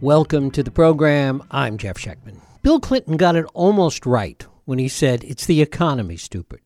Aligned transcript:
Welcome 0.00 0.52
to 0.52 0.62
the 0.62 0.70
program. 0.70 1.42
I'm 1.50 1.76
Jeff 1.76 1.96
Schechtman. 1.96 2.40
Bill 2.62 2.78
Clinton 2.78 3.16
got 3.16 3.34
it 3.34 3.46
almost 3.52 4.06
right 4.06 4.46
when 4.64 4.78
he 4.78 4.86
said 4.86 5.24
it's 5.24 5.44
the 5.44 5.60
economy, 5.60 6.16
stupid. 6.16 6.60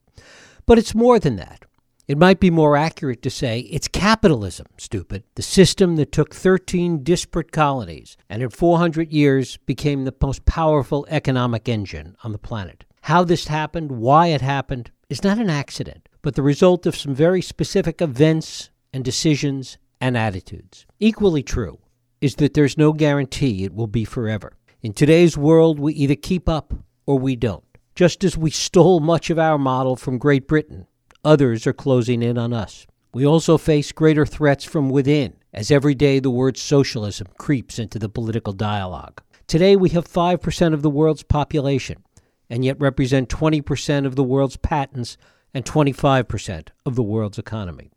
But 0.66 0.76
it's 0.76 0.94
more 0.94 1.19
than 1.19 1.37
that. 1.37 1.64
It 2.06 2.18
might 2.18 2.40
be 2.40 2.50
more 2.50 2.76
accurate 2.76 3.22
to 3.22 3.31
say 3.31 3.60
it's 3.60 3.88
capitalism, 3.88 4.67
stupid, 4.76 5.24
the 5.37 5.42
system 5.42 5.96
that 5.96 6.13
took 6.13 6.35
13 6.35 7.03
disparate 7.03 7.53
colonies 7.53 8.18
and 8.28 8.42
in 8.42 8.50
400 8.50 9.10
years 9.10 9.56
became 9.56 10.04
the 10.04 10.14
most 10.21 10.44
powerful 10.44 11.06
economic 11.08 11.71
engine 11.71 12.17
on 12.22 12.33
the 12.33 12.38
planet. 12.38 12.85
How 13.01 13.24
this 13.24 13.46
happened, 13.46 13.92
why 13.92 14.26
it 14.26 14.42
happened, 14.42 14.90
is 15.08 15.24
not 15.24 15.38
an 15.38 15.49
accident, 15.49 16.06
but 16.20 16.34
the 16.34 16.42
result 16.42 16.84
of 16.84 16.95
some 16.95 17.14
very 17.14 17.41
specific 17.41 18.02
events 18.02 18.69
and 18.92 19.02
decisions 19.02 19.78
and 20.02 20.19
attitudes. 20.19 20.84
Equally 21.00 21.42
true 21.42 21.78
is 22.22 22.36
that 22.36 22.54
there's 22.54 22.78
no 22.78 22.92
guarantee 22.92 23.64
it 23.64 23.74
will 23.74 23.88
be 23.88 24.04
forever. 24.04 24.52
In 24.80 24.92
today's 24.92 25.36
world, 25.36 25.80
we 25.80 25.92
either 25.94 26.14
keep 26.14 26.48
up 26.48 26.72
or 27.04 27.18
we 27.18 27.34
don't. 27.34 27.64
Just 27.96 28.22
as 28.22 28.38
we 28.38 28.48
stole 28.48 29.00
much 29.00 29.28
of 29.28 29.40
our 29.40 29.58
model 29.58 29.96
from 29.96 30.18
Great 30.18 30.46
Britain, 30.46 30.86
others 31.24 31.66
are 31.66 31.72
closing 31.72 32.22
in 32.22 32.38
on 32.38 32.52
us. 32.52 32.86
We 33.12 33.27
also 33.27 33.58
face 33.58 33.90
greater 33.90 34.24
threats 34.24 34.64
from 34.64 34.88
within, 34.88 35.34
as 35.52 35.72
every 35.72 35.96
day 35.96 36.20
the 36.20 36.30
word 36.30 36.56
socialism 36.56 37.27
creeps 37.38 37.80
into 37.80 37.98
the 37.98 38.08
political 38.08 38.52
dialogue. 38.52 39.20
Today, 39.48 39.74
we 39.74 39.91
have 39.91 40.06
5% 40.06 40.72
of 40.72 40.82
the 40.82 40.88
world's 40.88 41.24
population, 41.24 42.04
and 42.48 42.64
yet 42.64 42.80
represent 42.80 43.30
20% 43.30 44.06
of 44.06 44.14
the 44.14 44.24
world's 44.24 44.56
patents 44.56 45.16
and 45.52 45.64
25% 45.64 46.68
of 46.86 46.94
the 46.94 47.02
world's 47.02 47.38
economy. 47.38 47.91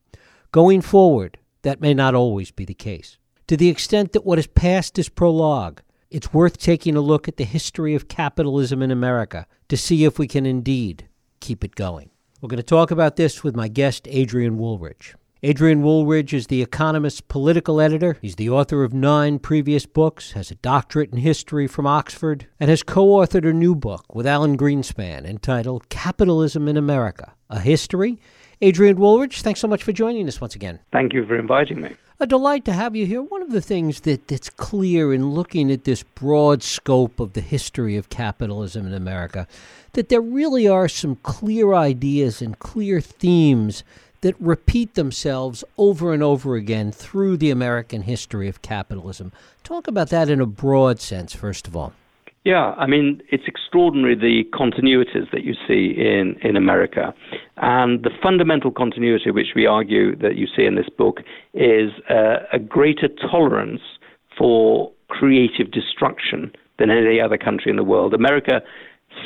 Going 0.51 0.81
forward, 0.81 1.37
that 1.61 1.79
may 1.79 1.93
not 1.93 2.15
always 2.15 2.49
be 2.49 2.65
the 2.65 2.73
case. 2.73 3.19
To 3.47 3.55
the 3.55 3.69
extent 3.69 4.13
that 4.13 4.25
what 4.25 4.39
is 4.39 4.47
past 4.47 4.97
is 4.97 5.07
prologue, 5.07 5.81
it's 6.09 6.33
worth 6.33 6.57
taking 6.57 6.95
a 6.95 7.01
look 7.01 7.27
at 7.27 7.37
the 7.37 7.43
history 7.43 7.93
of 7.93 8.07
capitalism 8.07 8.81
in 8.81 8.89
America 8.89 9.45
to 9.69 9.77
see 9.77 10.03
if 10.03 10.17
we 10.17 10.27
can 10.27 10.47
indeed 10.47 11.07
keep 11.41 11.63
it 11.63 11.75
going. 11.75 12.09
We're 12.41 12.49
going 12.49 12.57
to 12.57 12.63
talk 12.63 12.89
about 12.89 13.17
this 13.17 13.43
with 13.43 13.55
my 13.55 13.67
guest, 13.67 14.07
Adrian 14.09 14.57
Wooldridge. 14.57 15.13
Adrian 15.43 15.83
Wooldridge 15.83 16.33
is 16.33 16.47
The 16.47 16.63
Economist's 16.63 17.21
political 17.21 17.79
editor. 17.79 18.17
He's 18.19 18.35
the 18.35 18.49
author 18.49 18.83
of 18.83 18.95
nine 18.95 19.37
previous 19.37 19.85
books, 19.85 20.31
has 20.31 20.49
a 20.49 20.55
doctorate 20.55 21.11
in 21.11 21.19
history 21.19 21.67
from 21.67 21.85
Oxford, 21.85 22.47
and 22.59 22.71
has 22.71 22.81
co 22.81 23.05
authored 23.09 23.47
a 23.47 23.53
new 23.53 23.75
book 23.75 24.15
with 24.15 24.25
Alan 24.25 24.57
Greenspan 24.57 25.23
entitled 25.23 25.89
Capitalism 25.89 26.67
in 26.67 26.77
America 26.77 27.33
A 27.51 27.59
History. 27.59 28.17
Adrian 28.61 28.97
Wooldridge, 28.97 29.41
thanks 29.41 29.59
so 29.59 29.67
much 29.67 29.83
for 29.83 29.91
joining 29.91 30.27
us 30.27 30.39
once 30.39 30.55
again. 30.55 30.79
Thank 30.91 31.13
you 31.13 31.25
for 31.25 31.37
inviting 31.37 31.81
me. 31.81 31.95
A 32.19 32.25
delight 32.25 32.63
to 32.65 32.73
have 32.73 32.95
you 32.95 33.05
here. 33.05 33.21
One 33.21 33.41
of 33.41 33.51
the 33.51 33.61
things 33.61 34.01
that, 34.01 34.29
that's 34.29 34.49
clear 34.49 35.13
in 35.13 35.31
looking 35.31 35.69
at 35.69 35.83
this 35.83 36.03
broad 36.03 36.63
scope 36.63 37.19
of 37.19 37.33
the 37.33 37.41
history 37.41 37.97
of 37.97 38.09
capitalism 38.09 38.87
in 38.87 38.93
America, 38.93 39.47
that 39.93 40.07
there 40.07 40.21
really 40.21 40.67
are 40.67 40.87
some 40.87 41.17
clear 41.17 41.73
ideas 41.73 42.41
and 42.41 42.57
clear 42.57 43.01
themes 43.01 43.83
that 44.21 44.39
repeat 44.39 44.95
themselves 44.95 45.63
over 45.77 46.13
and 46.13 46.23
over 46.23 46.55
again 46.55 46.91
through 46.91 47.35
the 47.35 47.51
American 47.51 48.03
history 48.03 48.47
of 48.47 48.61
capitalism. 48.61 49.33
Talk 49.63 49.87
about 49.87 50.09
that 50.09 50.29
in 50.29 50.39
a 50.39 50.45
broad 50.45 51.01
sense, 51.01 51.35
first 51.35 51.67
of 51.67 51.75
all. 51.75 51.93
Yeah, 52.45 52.75
I 52.77 52.85
mean, 52.85 53.21
it's 53.29 53.43
extraordinary 53.47 54.15
the 54.15 54.43
continuities 54.55 55.29
that 55.31 55.43
you 55.43 55.55
see 55.67 55.95
in, 55.97 56.37
in 56.43 56.55
America. 56.55 57.13
And 57.57 58.03
the 58.03 58.11
fundamental 58.21 58.71
continuity, 58.71 59.31
which 59.31 59.53
we 59.55 59.65
argue 59.65 60.15
that 60.17 60.35
you 60.35 60.47
see 60.47 60.65
in 60.65 60.75
this 60.75 60.89
book, 60.89 61.21
is 61.53 61.91
uh, 62.09 62.37
a 62.51 62.59
greater 62.59 63.07
tolerance 63.07 63.81
for 64.37 64.91
creative 65.07 65.71
destruction 65.71 66.51
than 66.77 66.89
any 66.89 67.21
other 67.21 67.37
country 67.37 67.69
in 67.69 67.77
the 67.77 67.83
world. 67.83 68.13
America 68.13 68.61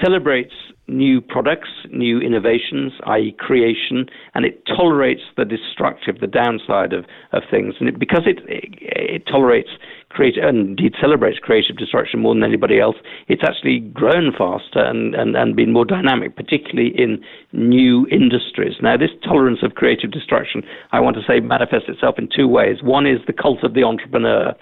celebrates 0.04 0.54
new 0.88 1.22
products, 1.22 1.70
new 1.92 2.20
innovations, 2.20 2.94
i.e., 3.06 3.36
creation, 3.38 4.06
and 4.34 4.46
it 4.46 4.64
tolerates 4.66 5.22
the 5.38 5.46
destructive, 5.46 6.20
the 6.20 6.28
downside 6.28 6.94
of, 6.94 7.06
of 7.32 7.44
things. 7.50 7.76
And 7.80 7.90
it, 7.90 8.00
because 8.00 8.24
it, 8.26 8.40
it, 8.48 8.76
it 8.82 9.26
tolerates 9.28 9.70
creative, 10.10 10.44
and 10.44 10.70
indeed 10.70 10.96
celebrates 11.00 11.40
creative 11.40 11.78
destruction 11.78 12.20
more 12.20 12.34
than 12.34 12.44
anybody 12.44 12.80
else, 12.80 12.96
it's 13.28 13.44
actually 13.44 13.80
grown 13.80 14.32
faster 14.32 14.84
and, 14.84 15.16
and, 15.16 15.36
and 15.36 15.56
been 15.56 15.72
more 15.72 15.86
dynamic, 15.86 16.36
particularly 16.36 16.92
in 16.98 17.24
new 17.54 18.08
industries. 18.08 18.76
Now, 18.82 18.98
this 18.98 19.12
tolerance 19.24 19.60
of 19.64 19.76
creative 19.76 20.12
destruction, 20.12 20.64
I 20.92 21.00
want 21.00 21.16
to 21.18 21.22
say, 21.28 21.40
manifests 21.40 21.90
itself 21.90 22.16
in 22.18 22.28
two 22.36 22.48
ways. 22.48 22.82
One 22.82 23.06
is 23.06 23.20
the 23.28 23.34
cult 23.34 23.64
of 23.64 23.74
the 23.74 23.84
entrepreneur. 23.84 24.54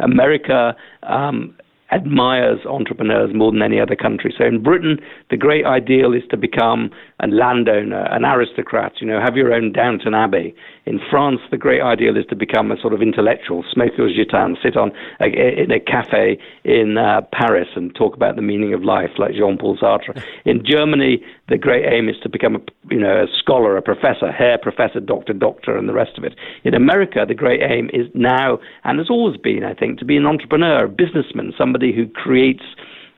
America 0.00 0.74
um, 1.02 1.54
admires 1.92 2.60
entrepreneurs 2.66 3.30
more 3.34 3.52
than 3.52 3.62
any 3.62 3.78
other 3.78 3.96
country. 3.96 4.34
So 4.36 4.44
in 4.44 4.62
Britain, 4.62 4.98
the 5.30 5.36
great 5.36 5.64
ideal 5.66 6.14
is 6.14 6.22
to 6.30 6.36
become 6.36 6.90
a 7.20 7.26
landowner, 7.26 8.04
an 8.10 8.24
aristocrat, 8.24 8.92
you 9.00 9.06
know, 9.06 9.20
have 9.20 9.36
your 9.36 9.52
own 9.52 9.72
Downton 9.72 10.14
Abbey. 10.14 10.54
In 10.84 10.98
France, 11.10 11.40
the 11.50 11.56
great 11.56 11.80
ideal 11.80 12.16
is 12.16 12.24
to 12.30 12.34
become 12.34 12.72
a 12.72 12.80
sort 12.80 12.92
of 12.92 13.02
intellectual, 13.02 13.64
smoke 13.70 13.92
your 13.96 14.08
Gitane, 14.08 14.56
sit 14.62 14.76
on 14.76 14.90
a, 15.20 15.26
in 15.26 15.70
a 15.70 15.78
cafe 15.78 16.38
in 16.64 16.98
uh, 16.98 17.20
Paris 17.32 17.68
and 17.76 17.94
talk 17.94 18.16
about 18.16 18.36
the 18.36 18.42
meaning 18.42 18.74
of 18.74 18.82
life, 18.82 19.10
like 19.18 19.34
Jean-Paul 19.34 19.76
Sartre. 19.76 20.20
In 20.44 20.64
Germany, 20.64 21.22
the 21.48 21.58
great 21.58 21.84
aim 21.86 22.08
is 22.08 22.16
to 22.22 22.28
become 22.28 22.56
a, 22.56 22.60
you 22.90 22.98
know, 22.98 23.22
a 23.22 23.26
scholar, 23.38 23.76
a 23.76 23.82
professor, 23.82 24.32
Herr 24.32 24.58
Professor, 24.58 24.98
Doctor, 24.98 25.34
Doctor, 25.34 25.76
and 25.76 25.88
the 25.88 25.92
rest 25.92 26.18
of 26.18 26.24
it. 26.24 26.34
In 26.64 26.74
America, 26.74 27.24
the 27.28 27.34
great 27.34 27.60
aim 27.62 27.90
is 27.92 28.06
now, 28.14 28.58
and 28.84 28.98
has 28.98 29.10
always 29.10 29.36
been, 29.36 29.62
I 29.62 29.74
think, 29.74 29.98
to 29.98 30.04
be 30.04 30.16
an 30.16 30.26
entrepreneur, 30.26 30.86
a 30.86 30.88
businessman, 30.88 31.52
somebody 31.56 31.81
who 31.90 32.06
creates 32.06 32.62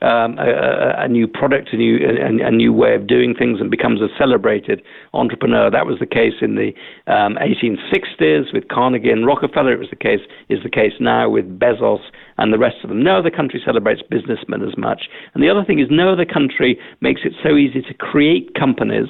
um, 0.04 0.38
a, 0.38 1.04
a, 1.04 1.08
new 1.08 1.26
product, 1.26 1.72
a 1.72 1.76
new 1.76 1.96
a, 1.96 2.46
a, 2.46 2.50
new 2.50 2.72
way 2.72 2.94
of 2.94 3.06
doing 3.06 3.34
things, 3.34 3.60
and 3.60 3.70
becomes 3.70 4.02
a 4.02 4.08
celebrated 4.18 4.82
entrepreneur. 5.14 5.70
That 5.70 5.86
was 5.86 5.98
the 5.98 6.06
case 6.06 6.34
in 6.42 6.56
the 6.56 6.72
um, 7.10 7.36
1860s 7.36 8.52
with 8.52 8.68
Carnegie 8.68 9.10
and 9.10 9.26
Rockefeller. 9.26 9.72
It 9.72 9.78
was 9.78 9.88
the 9.88 9.96
case 9.96 10.20
is 10.50 10.62
the 10.62 10.68
case 10.68 10.92
now 11.00 11.30
with 11.30 11.58
Bezos 11.58 12.02
and 12.36 12.52
the 12.52 12.58
rest 12.58 12.76
of 12.82 12.90
them. 12.90 13.02
No 13.02 13.18
other 13.18 13.30
country 13.30 13.62
celebrates 13.64 14.02
businessmen 14.02 14.62
as 14.62 14.76
much. 14.76 15.08
And 15.32 15.42
the 15.42 15.48
other 15.48 15.64
thing 15.64 15.78
is, 15.78 15.88
no 15.90 16.12
other 16.12 16.26
country 16.26 16.78
makes 17.00 17.22
it 17.24 17.32
so 17.42 17.56
easy 17.56 17.80
to 17.80 17.94
create 17.94 18.54
companies 18.54 19.08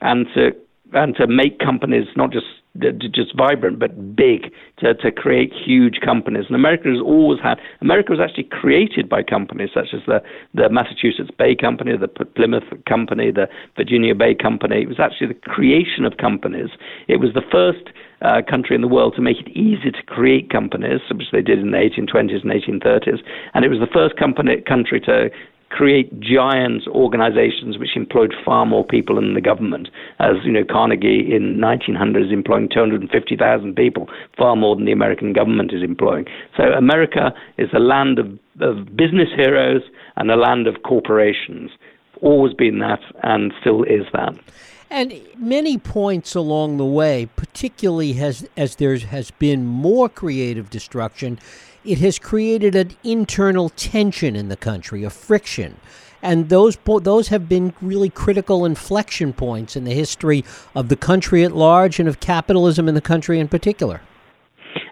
and 0.00 0.26
to 0.34 0.52
and 0.92 1.14
to 1.16 1.26
make 1.26 1.58
companies 1.58 2.06
not 2.16 2.32
just 2.32 2.46
just 2.78 3.36
vibrant 3.36 3.78
but 3.78 4.14
big 4.14 4.52
to, 4.78 4.94
to 4.94 5.10
create 5.10 5.52
huge 5.52 6.00
companies. 6.04 6.44
And 6.46 6.54
America 6.54 6.88
has 6.88 7.00
always 7.00 7.40
had 7.40 7.58
America 7.80 8.12
was 8.12 8.20
actually 8.20 8.44
created 8.44 9.08
by 9.08 9.22
companies 9.22 9.70
such 9.74 9.88
as 9.92 10.00
the 10.06 10.22
the 10.54 10.68
Massachusetts 10.70 11.30
Bay 11.36 11.56
Company, 11.56 11.96
the 11.96 12.08
Plymouth 12.08 12.64
Company, 12.88 13.30
the 13.30 13.48
Virginia 13.76 14.14
Bay 14.14 14.34
Company. 14.34 14.82
It 14.82 14.88
was 14.88 15.00
actually 15.00 15.28
the 15.28 15.40
creation 15.50 16.04
of 16.04 16.16
companies. 16.16 16.70
It 17.08 17.18
was 17.18 17.34
the 17.34 17.42
first 17.50 17.90
uh, 18.22 18.42
country 18.48 18.76
in 18.76 18.82
the 18.82 18.88
world 18.88 19.14
to 19.16 19.22
make 19.22 19.38
it 19.38 19.48
easy 19.48 19.90
to 19.90 20.02
create 20.06 20.50
companies, 20.50 21.00
which 21.10 21.30
they 21.32 21.42
did 21.42 21.58
in 21.58 21.70
the 21.72 21.78
1820s 21.78 22.42
and 22.42 22.52
1830s. 22.52 23.20
And 23.54 23.64
it 23.64 23.68
was 23.68 23.80
the 23.80 23.90
first 23.92 24.16
company, 24.16 24.60
country 24.60 25.00
to 25.00 25.30
create 25.70 26.20
giant 26.20 26.86
organizations 26.88 27.78
which 27.78 27.96
employed 27.96 28.34
far 28.44 28.66
more 28.66 28.84
people 28.84 29.16
than 29.16 29.34
the 29.34 29.40
government. 29.40 29.88
As 30.18 30.36
you 30.44 30.52
know, 30.52 30.64
Carnegie 30.64 31.32
in 31.34 31.60
1900 31.60 32.26
is 32.26 32.32
employing 32.32 32.68
250,000 32.68 33.74
people, 33.74 34.08
far 34.36 34.56
more 34.56 34.76
than 34.76 34.84
the 34.84 34.92
American 34.92 35.32
government 35.32 35.72
is 35.72 35.82
employing. 35.82 36.26
So 36.56 36.64
America 36.64 37.32
is 37.56 37.68
a 37.72 37.78
land 37.78 38.18
of, 38.18 38.26
of 38.60 38.96
business 38.96 39.28
heroes 39.34 39.82
and 40.16 40.30
a 40.30 40.36
land 40.36 40.66
of 40.66 40.82
corporations. 40.82 41.70
Always 42.20 42.52
been 42.52 42.80
that 42.80 43.00
and 43.22 43.52
still 43.60 43.84
is 43.84 44.04
that. 44.12 44.34
And 44.92 45.20
many 45.38 45.78
points 45.78 46.34
along 46.34 46.78
the 46.78 46.84
way, 46.84 47.28
particularly 47.36 48.18
as 48.18 48.48
as 48.56 48.74
there 48.76 48.98
has 48.98 49.30
been 49.30 49.64
more 49.64 50.08
creative 50.08 50.68
destruction, 50.68 51.38
it 51.84 51.98
has 51.98 52.18
created 52.18 52.74
an 52.74 52.96
internal 53.02 53.70
tension 53.70 54.36
in 54.36 54.48
the 54.48 54.56
country, 54.56 55.04
a 55.04 55.10
friction. 55.10 55.76
And 56.22 56.50
those 56.50 56.76
those 56.84 57.28
have 57.28 57.48
been 57.48 57.72
really 57.80 58.10
critical 58.10 58.66
inflection 58.66 59.32
points 59.32 59.74
in 59.74 59.84
the 59.84 59.94
history 59.94 60.44
of 60.74 60.88
the 60.88 60.96
country 60.96 61.44
at 61.44 61.52
large 61.56 61.98
and 61.98 62.08
of 62.08 62.20
capitalism 62.20 62.88
in 62.88 62.94
the 62.94 63.00
country 63.00 63.40
in 63.40 63.48
particular. 63.48 64.02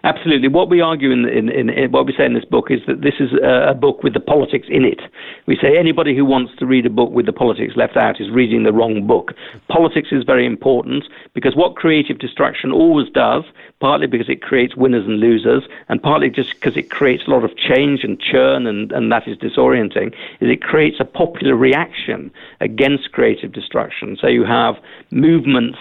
Absolutely. 0.03 0.47
What 0.47 0.69
we 0.69 0.81
argue 0.81 1.11
in, 1.11 1.27
in, 1.27 1.49
in, 1.49 1.69
in, 1.69 1.91
what 1.91 2.05
we 2.05 2.13
say 2.13 2.25
in 2.25 2.33
this 2.33 2.45
book 2.45 2.71
is 2.71 2.79
that 2.87 3.01
this 3.01 3.15
is 3.19 3.31
a, 3.33 3.71
a, 3.71 3.73
book 3.73 4.03
with 4.03 4.13
the 4.13 4.19
politics 4.19 4.67
in 4.69 4.85
it. 4.85 4.99
We 5.45 5.57
say 5.57 5.77
anybody 5.77 6.15
who 6.15 6.25
wants 6.25 6.53
to 6.57 6.65
read 6.65 6.85
a 6.85 6.89
book 6.89 7.11
with 7.11 7.25
the 7.25 7.33
politics 7.33 7.75
left 7.75 7.97
out 7.97 8.19
is 8.19 8.29
reading 8.29 8.63
the 8.63 8.73
wrong 8.73 9.05
book. 9.07 9.33
Politics 9.69 10.09
is 10.11 10.23
very 10.23 10.45
important 10.45 11.05
because 11.33 11.55
what 11.55 11.75
creative 11.75 12.19
destruction 12.19 12.71
always 12.71 13.09
does, 13.09 13.43
partly 13.79 14.07
because 14.07 14.29
it 14.29 14.41
creates 14.41 14.75
winners 14.75 15.05
and 15.05 15.19
losers, 15.19 15.63
and 15.87 16.01
partly 16.01 16.29
just 16.29 16.53
because 16.55 16.75
it 16.75 16.89
creates 16.89 17.23
a 17.27 17.29
lot 17.29 17.43
of 17.43 17.55
change 17.57 18.03
and 18.03 18.19
churn, 18.19 18.67
and, 18.67 18.91
and 18.91 19.11
that 19.11 19.27
is 19.27 19.37
disorienting, 19.37 20.07
is 20.41 20.49
it 20.49 20.61
creates 20.61 20.99
a 20.99 21.05
popular 21.05 21.55
reaction 21.55 22.31
against 22.59 23.11
creative 23.11 23.51
destruction. 23.51 24.17
So 24.19 24.27
you 24.27 24.43
have 24.43 24.75
movements 25.11 25.77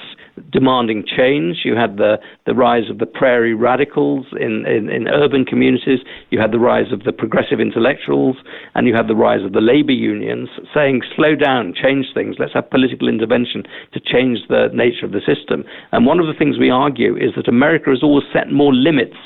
demanding 0.50 1.04
change. 1.04 1.58
You 1.64 1.76
had 1.76 1.96
the, 1.96 2.18
the 2.46 2.54
rise 2.54 2.90
of 2.90 2.98
the 2.98 3.06
prairie 3.06 3.54
radicals 3.54 4.26
in, 4.38 4.66
in, 4.66 4.88
in 4.90 5.08
urban 5.08 5.44
communities. 5.44 6.00
You 6.30 6.40
had 6.40 6.52
the 6.52 6.58
rise 6.58 6.92
of 6.92 7.04
the 7.04 7.12
progressive 7.12 7.60
intellectuals, 7.60 8.36
and 8.74 8.86
you 8.86 8.94
had 8.94 9.08
the 9.08 9.16
rise 9.16 9.44
of 9.44 9.52
the 9.52 9.60
labor 9.60 9.92
unions 9.92 10.48
saying, 10.74 11.02
slow 11.16 11.34
down, 11.34 11.74
change 11.74 12.06
things, 12.14 12.36
let's 12.38 12.54
have 12.54 12.70
political 12.70 13.08
intervention 13.08 13.64
to 13.92 14.00
change 14.00 14.40
the 14.48 14.68
nature 14.72 15.06
of 15.06 15.12
the 15.12 15.20
system. 15.20 15.64
And 15.92 16.06
one 16.06 16.20
of 16.20 16.26
the 16.26 16.34
things 16.34 16.58
we 16.58 16.70
argue 16.70 17.16
is 17.16 17.32
that 17.36 17.48
America 17.48 17.90
has 17.90 18.02
always 18.02 18.26
set 18.32 18.50
more 18.50 18.74
limits 18.74 19.16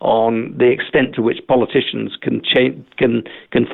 on 0.00 0.54
the 0.58 0.70
extent 0.70 1.14
to 1.14 1.22
which 1.22 1.38
politicians 1.46 2.16
can 2.20 2.42
change, 2.42 2.84
can 2.98 3.22
can 3.50 3.66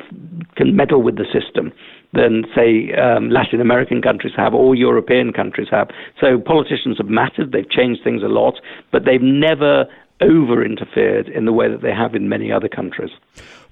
can 0.55 0.75
meddle 0.75 1.01
with 1.01 1.17
the 1.17 1.25
system 1.33 1.71
than 2.13 2.45
say 2.55 2.91
um, 2.93 3.29
Latin 3.29 3.61
American 3.61 4.01
countries 4.01 4.33
have 4.35 4.53
or 4.53 4.75
European 4.75 5.31
countries 5.31 5.67
have. 5.69 5.89
So 6.19 6.39
politicians 6.39 6.97
have 6.97 7.07
mattered; 7.07 7.51
they've 7.51 7.69
changed 7.69 8.03
things 8.03 8.23
a 8.23 8.27
lot, 8.27 8.55
but 8.91 9.05
they've 9.05 9.21
never 9.21 9.85
over 10.21 10.63
interfered 10.65 11.29
in 11.29 11.45
the 11.45 11.53
way 11.53 11.69
that 11.69 11.81
they 11.81 11.93
have 11.93 12.15
in 12.15 12.27
many 12.27 12.51
other 12.51 12.67
countries. 12.67 13.11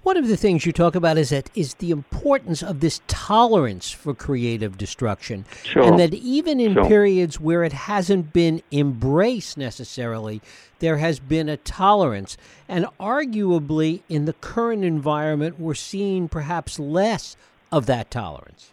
One 0.03 0.15
of 0.15 0.29
the 0.29 0.37
things 0.37 0.65
you 0.65 0.71
talk 0.71 0.95
about 0.95 1.17
is 1.17 1.31
that 1.31 1.49
is 1.53 1.73
the 1.75 1.91
importance 1.91 2.63
of 2.63 2.79
this 2.79 3.01
tolerance 3.07 3.91
for 3.91 4.13
creative 4.13 4.77
destruction, 4.77 5.43
sure. 5.63 5.83
and 5.83 5.99
that 5.99 6.13
even 6.13 6.61
in 6.61 6.75
sure. 6.75 6.87
periods 6.87 7.41
where 7.41 7.65
it 7.65 7.73
hasn't 7.73 8.31
been 8.31 8.61
embraced 8.71 9.57
necessarily, 9.57 10.41
there 10.79 10.97
has 10.97 11.19
been 11.19 11.49
a 11.49 11.57
tolerance, 11.57 12.37
and 12.69 12.85
arguably 13.01 14.01
in 14.07 14.23
the 14.23 14.33
current 14.33 14.85
environment, 14.85 15.59
we're 15.59 15.73
seeing 15.73 16.29
perhaps 16.29 16.79
less 16.79 17.35
of 17.71 17.85
that 17.85 18.11
tolerance. 18.11 18.71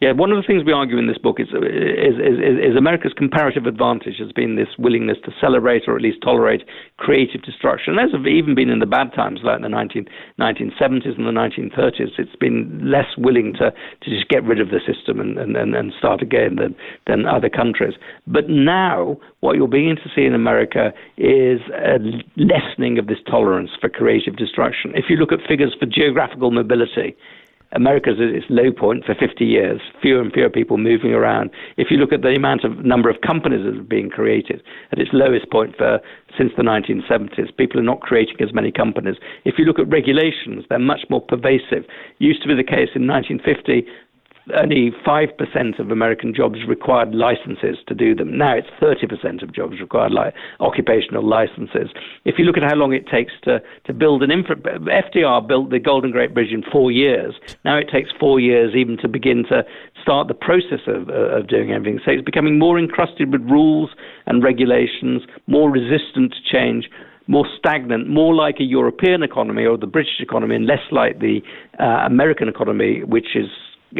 Yeah, 0.00 0.12
one 0.12 0.30
of 0.32 0.36
the 0.36 0.46
things 0.46 0.64
we 0.64 0.72
argue 0.72 0.98
in 0.98 1.06
this 1.06 1.18
book 1.18 1.40
is, 1.40 1.48
is, 1.48 2.16
is, 2.18 2.58
is, 2.60 2.76
America's 2.76 3.14
comparative 3.16 3.64
advantage 3.64 4.18
has 4.18 4.32
been 4.32 4.56
this 4.56 4.68
willingness 4.78 5.16
to 5.24 5.32
celebrate 5.40 5.84
or 5.86 5.96
at 5.96 6.02
least 6.02 6.18
tolerate 6.22 6.62
creative 6.98 7.42
destruction. 7.42 7.96
There's 7.96 8.12
even 8.26 8.54
been 8.54 8.68
in 8.68 8.80
the 8.80 8.86
bad 8.86 9.14
times, 9.14 9.40
like 9.42 9.62
the 9.62 9.68
19, 9.68 10.04
1970s 10.38 11.16
and 11.16 11.26
the 11.26 11.32
1930s, 11.32 12.18
it's 12.18 12.36
been 12.36 12.90
less 12.90 13.06
willing 13.16 13.54
to, 13.54 13.70
to 13.70 14.10
just 14.10 14.28
get 14.28 14.44
rid 14.44 14.60
of 14.60 14.68
the 14.68 14.80
system 14.84 15.20
and, 15.20 15.38
and, 15.38 15.74
and 15.74 15.92
start 15.96 16.20
again 16.20 16.56
than, 16.56 16.74
than 17.06 17.24
other 17.24 17.48
countries. 17.48 17.94
But 18.26 18.50
now, 18.50 19.16
what 19.40 19.56
you're 19.56 19.68
beginning 19.68 19.96
to 19.96 20.10
see 20.14 20.24
in 20.24 20.34
America 20.34 20.92
is 21.16 21.60
a 21.72 21.98
lessening 22.36 22.98
of 22.98 23.06
this 23.06 23.18
tolerance 23.26 23.70
for 23.80 23.88
creative 23.88 24.36
destruction. 24.36 24.92
If 24.94 25.06
you 25.08 25.16
look 25.16 25.32
at 25.32 25.38
figures 25.48 25.74
for 25.78 25.86
geographical 25.86 26.50
mobility, 26.50 27.16
America's 27.72 28.20
at 28.20 28.34
its 28.34 28.46
low 28.48 28.70
point 28.70 29.04
for 29.04 29.14
50 29.14 29.44
years, 29.44 29.80
fewer 30.00 30.20
and 30.20 30.32
fewer 30.32 30.48
people 30.48 30.78
moving 30.78 31.12
around. 31.12 31.50
If 31.76 31.90
you 31.90 31.96
look 31.96 32.12
at 32.12 32.22
the 32.22 32.34
amount 32.34 32.64
of 32.64 32.84
number 32.84 33.10
of 33.10 33.20
companies 33.20 33.64
that 33.64 33.78
are 33.78 33.82
being 33.82 34.10
created, 34.10 34.62
at 34.92 34.98
its 34.98 35.10
lowest 35.12 35.50
point 35.50 35.76
for 35.76 36.00
since 36.38 36.52
the 36.56 36.62
1970s, 36.62 37.56
people 37.56 37.80
are 37.80 37.84
not 37.84 38.00
creating 38.00 38.36
as 38.40 38.52
many 38.52 38.70
companies. 38.70 39.16
If 39.44 39.54
you 39.58 39.64
look 39.64 39.78
at 39.78 39.88
regulations, 39.88 40.64
they're 40.68 40.78
much 40.78 41.02
more 41.10 41.20
pervasive. 41.20 41.84
Used 42.18 42.42
to 42.42 42.48
be 42.48 42.54
the 42.54 42.64
case 42.64 42.90
in 42.94 43.06
1950 43.06 43.86
only 44.52 44.92
5% 45.06 45.78
of 45.78 45.90
American 45.90 46.34
jobs 46.34 46.58
required 46.68 47.14
licenses 47.14 47.78
to 47.86 47.94
do 47.94 48.14
them. 48.14 48.36
Now 48.36 48.54
it's 48.56 48.68
30% 48.80 49.42
of 49.42 49.52
jobs 49.52 49.80
required 49.80 50.12
li- 50.12 50.32
occupational 50.60 51.26
licenses. 51.26 51.88
If 52.24 52.38
you 52.38 52.44
look 52.44 52.56
at 52.56 52.62
how 52.62 52.74
long 52.74 52.92
it 52.92 53.06
takes 53.06 53.32
to, 53.44 53.62
to 53.86 53.92
build 53.92 54.22
an 54.22 54.30
infra, 54.30 54.56
FDR 54.56 55.46
built 55.46 55.70
the 55.70 55.78
Golden 55.78 56.12
Gate 56.12 56.34
Bridge 56.34 56.52
in 56.52 56.62
four 56.70 56.90
years. 56.92 57.34
Now 57.64 57.76
it 57.78 57.88
takes 57.90 58.10
four 58.20 58.38
years 58.38 58.74
even 58.74 58.98
to 58.98 59.08
begin 59.08 59.44
to 59.48 59.64
start 60.02 60.28
the 60.28 60.34
process 60.34 60.80
of, 60.86 61.08
uh, 61.08 61.38
of 61.38 61.48
doing 61.48 61.72
everything. 61.72 62.00
So 62.04 62.10
it's 62.12 62.24
becoming 62.24 62.58
more 62.58 62.78
encrusted 62.78 63.32
with 63.32 63.42
rules 63.42 63.90
and 64.26 64.42
regulations, 64.42 65.22
more 65.46 65.70
resistant 65.70 66.34
to 66.34 66.52
change 66.52 66.90
more 67.26 67.46
stagnant, 67.58 68.06
more 68.06 68.34
like 68.34 68.56
a 68.60 68.64
European 68.64 69.22
economy 69.22 69.64
or 69.64 69.78
the 69.78 69.86
British 69.86 70.20
economy, 70.20 70.56
and 70.56 70.66
less 70.66 70.82
like 70.90 71.20
the 71.20 71.40
uh, 71.80 72.04
American 72.04 72.50
economy, 72.50 73.02
which 73.02 73.28
is 73.34 73.48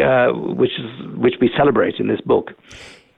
uh, 0.02 0.32
which 0.32 0.72
is 0.78 1.16
which 1.16 1.34
we 1.40 1.50
celebrate 1.56 1.96
in 1.98 2.08
this 2.08 2.20
book. 2.20 2.52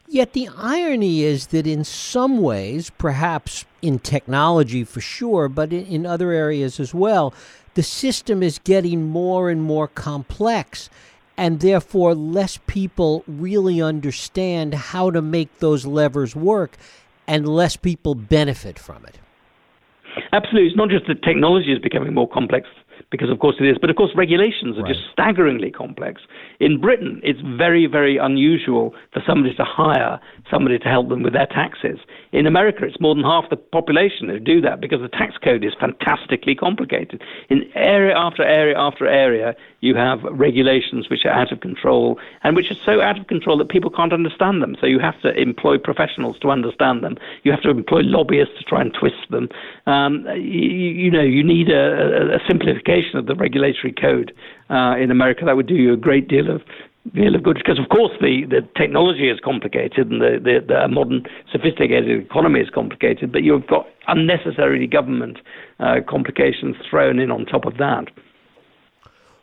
Yet 0.08 0.34
the 0.34 0.48
irony 0.56 1.24
is 1.24 1.48
that 1.48 1.66
in 1.66 1.82
some 1.82 2.38
ways, 2.38 2.90
perhaps 2.90 3.64
in 3.82 3.98
technology 3.98 4.84
for 4.84 5.00
sure, 5.00 5.48
but 5.48 5.72
in, 5.72 5.84
in 5.86 6.06
other 6.06 6.30
areas 6.30 6.78
as 6.78 6.94
well, 6.94 7.34
the 7.74 7.82
system 7.82 8.42
is 8.42 8.60
getting 8.60 9.08
more 9.08 9.50
and 9.50 9.62
more 9.62 9.88
complex 9.88 10.88
and 11.36 11.60
therefore 11.60 12.14
less 12.14 12.58
people 12.66 13.22
really 13.26 13.82
understand 13.82 14.74
how 14.74 15.10
to 15.10 15.20
make 15.20 15.58
those 15.58 15.84
levers 15.84 16.34
work 16.34 16.76
and 17.26 17.48
less 17.48 17.76
people 17.76 18.14
benefit 18.14 18.78
from 18.78 19.04
it. 19.04 19.18
Absolutely. 20.32 20.68
It's 20.68 20.76
not 20.76 20.88
just 20.88 21.06
that 21.08 21.22
technology 21.22 21.72
is 21.72 21.78
becoming 21.78 22.14
more 22.14 22.28
complex, 22.28 22.68
because 23.10 23.30
of 23.30 23.38
course 23.38 23.56
it 23.60 23.66
is. 23.66 23.76
But 23.80 23.90
of 23.90 23.96
course, 23.96 24.10
regulations 24.16 24.78
are 24.78 24.82
right. 24.82 24.94
just 24.94 25.10
staggeringly 25.12 25.70
complex. 25.70 26.22
In 26.60 26.80
Britain, 26.80 27.20
it's 27.22 27.40
very, 27.40 27.86
very 27.86 28.16
unusual 28.16 28.94
for 29.12 29.22
somebody 29.26 29.54
to 29.54 29.64
hire 29.64 30.20
somebody 30.50 30.78
to 30.78 30.88
help 30.88 31.08
them 31.08 31.22
with 31.22 31.32
their 31.32 31.46
taxes. 31.46 31.98
In 32.32 32.46
America, 32.46 32.84
it's 32.84 33.00
more 33.00 33.14
than 33.14 33.24
half 33.24 33.48
the 33.50 33.56
population 33.56 34.28
who 34.28 34.38
do 34.38 34.60
that 34.60 34.80
because 34.80 35.00
the 35.00 35.08
tax 35.08 35.36
code 35.42 35.64
is 35.64 35.72
fantastically 35.78 36.54
complicated. 36.54 37.22
In 37.48 37.64
area 37.74 38.16
after 38.16 38.42
area 38.42 38.78
after 38.78 39.06
area, 39.06 39.54
you 39.80 39.94
have 39.94 40.20
regulations 40.30 41.08
which 41.10 41.24
are 41.24 41.30
out 41.30 41.52
of 41.52 41.60
control 41.60 42.18
and 42.42 42.56
which 42.56 42.70
are 42.70 42.76
so 42.84 43.00
out 43.00 43.18
of 43.18 43.26
control 43.26 43.58
that 43.58 43.68
people 43.68 43.90
can't 43.90 44.12
understand 44.12 44.62
them. 44.62 44.76
So 44.80 44.86
you 44.86 44.98
have 44.98 45.20
to 45.22 45.34
employ 45.34 45.78
professionals 45.78 46.38
to 46.40 46.50
understand 46.50 47.04
them. 47.04 47.16
You 47.42 47.52
have 47.52 47.62
to 47.62 47.70
employ 47.70 48.00
lobbyists 48.02 48.54
to 48.58 48.64
try 48.64 48.80
and 48.80 48.92
twist 48.92 49.30
them. 49.30 49.48
Um, 49.86 50.26
you, 50.34 50.40
you, 50.70 51.10
know, 51.10 51.22
you 51.22 51.44
need 51.44 51.68
a, 51.68 52.36
a 52.36 52.38
simplification 52.48 52.85
of 53.14 53.26
the 53.26 53.34
regulatory 53.34 53.92
code 53.92 54.32
uh, 54.70 54.94
in 54.96 55.10
America. 55.10 55.44
That 55.44 55.56
would 55.56 55.66
do 55.66 55.74
you 55.74 55.92
a 55.92 55.96
great 55.96 56.28
deal 56.28 56.50
of 56.50 56.62
deal 57.14 57.34
of 57.34 57.42
good 57.42 57.56
because 57.56 57.78
of 57.78 57.88
course 57.88 58.10
the, 58.20 58.44
the 58.50 58.66
technology 58.76 59.28
is 59.28 59.38
complicated 59.38 60.10
and 60.10 60.20
the, 60.20 60.40
the, 60.42 60.58
the 60.66 60.88
modern 60.88 61.24
sophisticated 61.52 62.10
economy 62.10 62.58
is 62.58 62.68
complicated 62.68 63.30
but 63.30 63.44
you've 63.44 63.66
got 63.68 63.86
unnecessarily 64.08 64.88
government 64.88 65.38
uh, 65.78 65.96
complications 66.08 66.74
thrown 66.90 67.20
in 67.20 67.30
on 67.30 67.46
top 67.46 67.64
of 67.64 67.76
that 67.76 68.08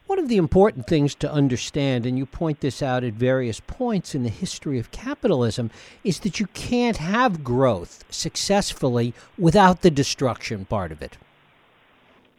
one 0.06 0.20
of 0.20 0.28
the 0.28 0.38
important 0.38 0.86
things 0.86 1.16
to 1.16 1.32
understand, 1.32 2.06
and 2.06 2.18
you 2.18 2.26
point 2.26 2.60
this 2.60 2.84
out 2.84 3.06
at 3.06 3.14
various 3.14 3.62
points 3.62 4.14
in 4.14 4.24
the 4.24 4.30
history 4.30 4.78
of 4.78 4.92
capitalism, 4.92 5.72
is 6.04 6.20
that 6.20 6.40
you 6.40 6.48
can't 6.48 6.98
have 6.98 7.44
growth 7.44 8.04
successfully 8.10 9.14
without 9.40 9.82
the 9.82 9.90
destruction 9.90 10.66
part 10.66 10.92
of 10.92 11.02
it. 11.02 11.18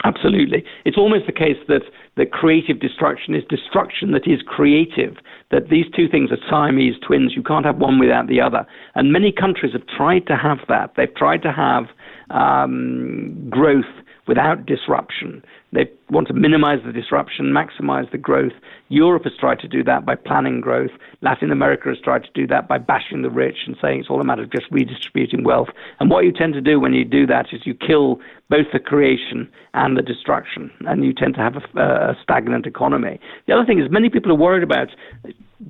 Absolutely. 0.02 0.64
It's 0.84 0.98
almost 0.98 1.26
the 1.26 1.32
case 1.32 1.56
that, 1.68 1.82
that 2.16 2.32
creative 2.32 2.80
destruction 2.80 3.34
is 3.34 3.42
destruction 3.48 4.12
that 4.12 4.26
is 4.26 4.40
creative, 4.46 5.16
that 5.50 5.70
these 5.70 5.86
two 5.94 6.08
things 6.08 6.30
are 6.30 6.38
Siamese 6.50 6.96
twins. 7.06 7.32
You 7.34 7.42
can't 7.42 7.64
have 7.64 7.78
one 7.78 7.98
without 7.98 8.26
the 8.26 8.40
other. 8.40 8.66
And 8.94 9.12
many 9.12 9.32
countries 9.32 9.72
have 9.72 9.86
tried 9.86 10.26
to 10.26 10.36
have 10.36 10.58
that. 10.68 10.92
They've 10.96 11.14
tried 11.14 11.42
to 11.42 11.52
have 11.52 11.84
um, 12.30 13.46
growth 13.48 13.84
without 14.26 14.64
disruption. 14.66 15.44
They 15.72 15.90
want 16.08 16.28
to 16.28 16.34
minimize 16.34 16.78
the 16.84 16.92
disruption, 16.92 17.46
maximize 17.46 18.10
the 18.10 18.18
growth. 18.18 18.52
Europe 18.88 19.24
has 19.24 19.32
tried 19.38 19.58
to 19.60 19.68
do 19.68 19.82
that 19.84 20.06
by 20.06 20.14
planning 20.14 20.60
growth. 20.60 20.92
Latin 21.20 21.50
America 21.50 21.88
has 21.88 21.98
tried 21.98 22.24
to 22.24 22.30
do 22.32 22.46
that 22.46 22.68
by 22.68 22.78
bashing 22.78 23.22
the 23.22 23.30
rich 23.30 23.58
and 23.66 23.76
saying 23.82 24.00
it's 24.00 24.10
all 24.10 24.20
a 24.20 24.24
matter 24.24 24.42
of 24.42 24.52
just 24.52 24.66
redistributing 24.70 25.44
wealth. 25.44 25.68
And 26.00 26.10
what 26.10 26.24
you 26.24 26.32
tend 26.32 26.54
to 26.54 26.60
do 26.60 26.78
when 26.78 26.92
you 26.92 27.04
do 27.04 27.26
that 27.26 27.46
is 27.52 27.62
you 27.64 27.74
kill 27.74 28.20
both 28.48 28.66
the 28.72 28.78
creation 28.78 29.50
and 29.72 29.96
the 29.96 30.02
destruction, 30.02 30.70
and 30.86 31.04
you 31.04 31.12
tend 31.12 31.34
to 31.34 31.40
have 31.40 31.56
a, 31.56 31.80
a 31.80 32.16
stagnant 32.22 32.66
economy. 32.66 33.18
The 33.46 33.54
other 33.54 33.64
thing 33.64 33.80
is 33.80 33.90
many 33.90 34.10
people 34.10 34.30
are 34.30 34.36
worried 34.36 34.62
about 34.62 34.88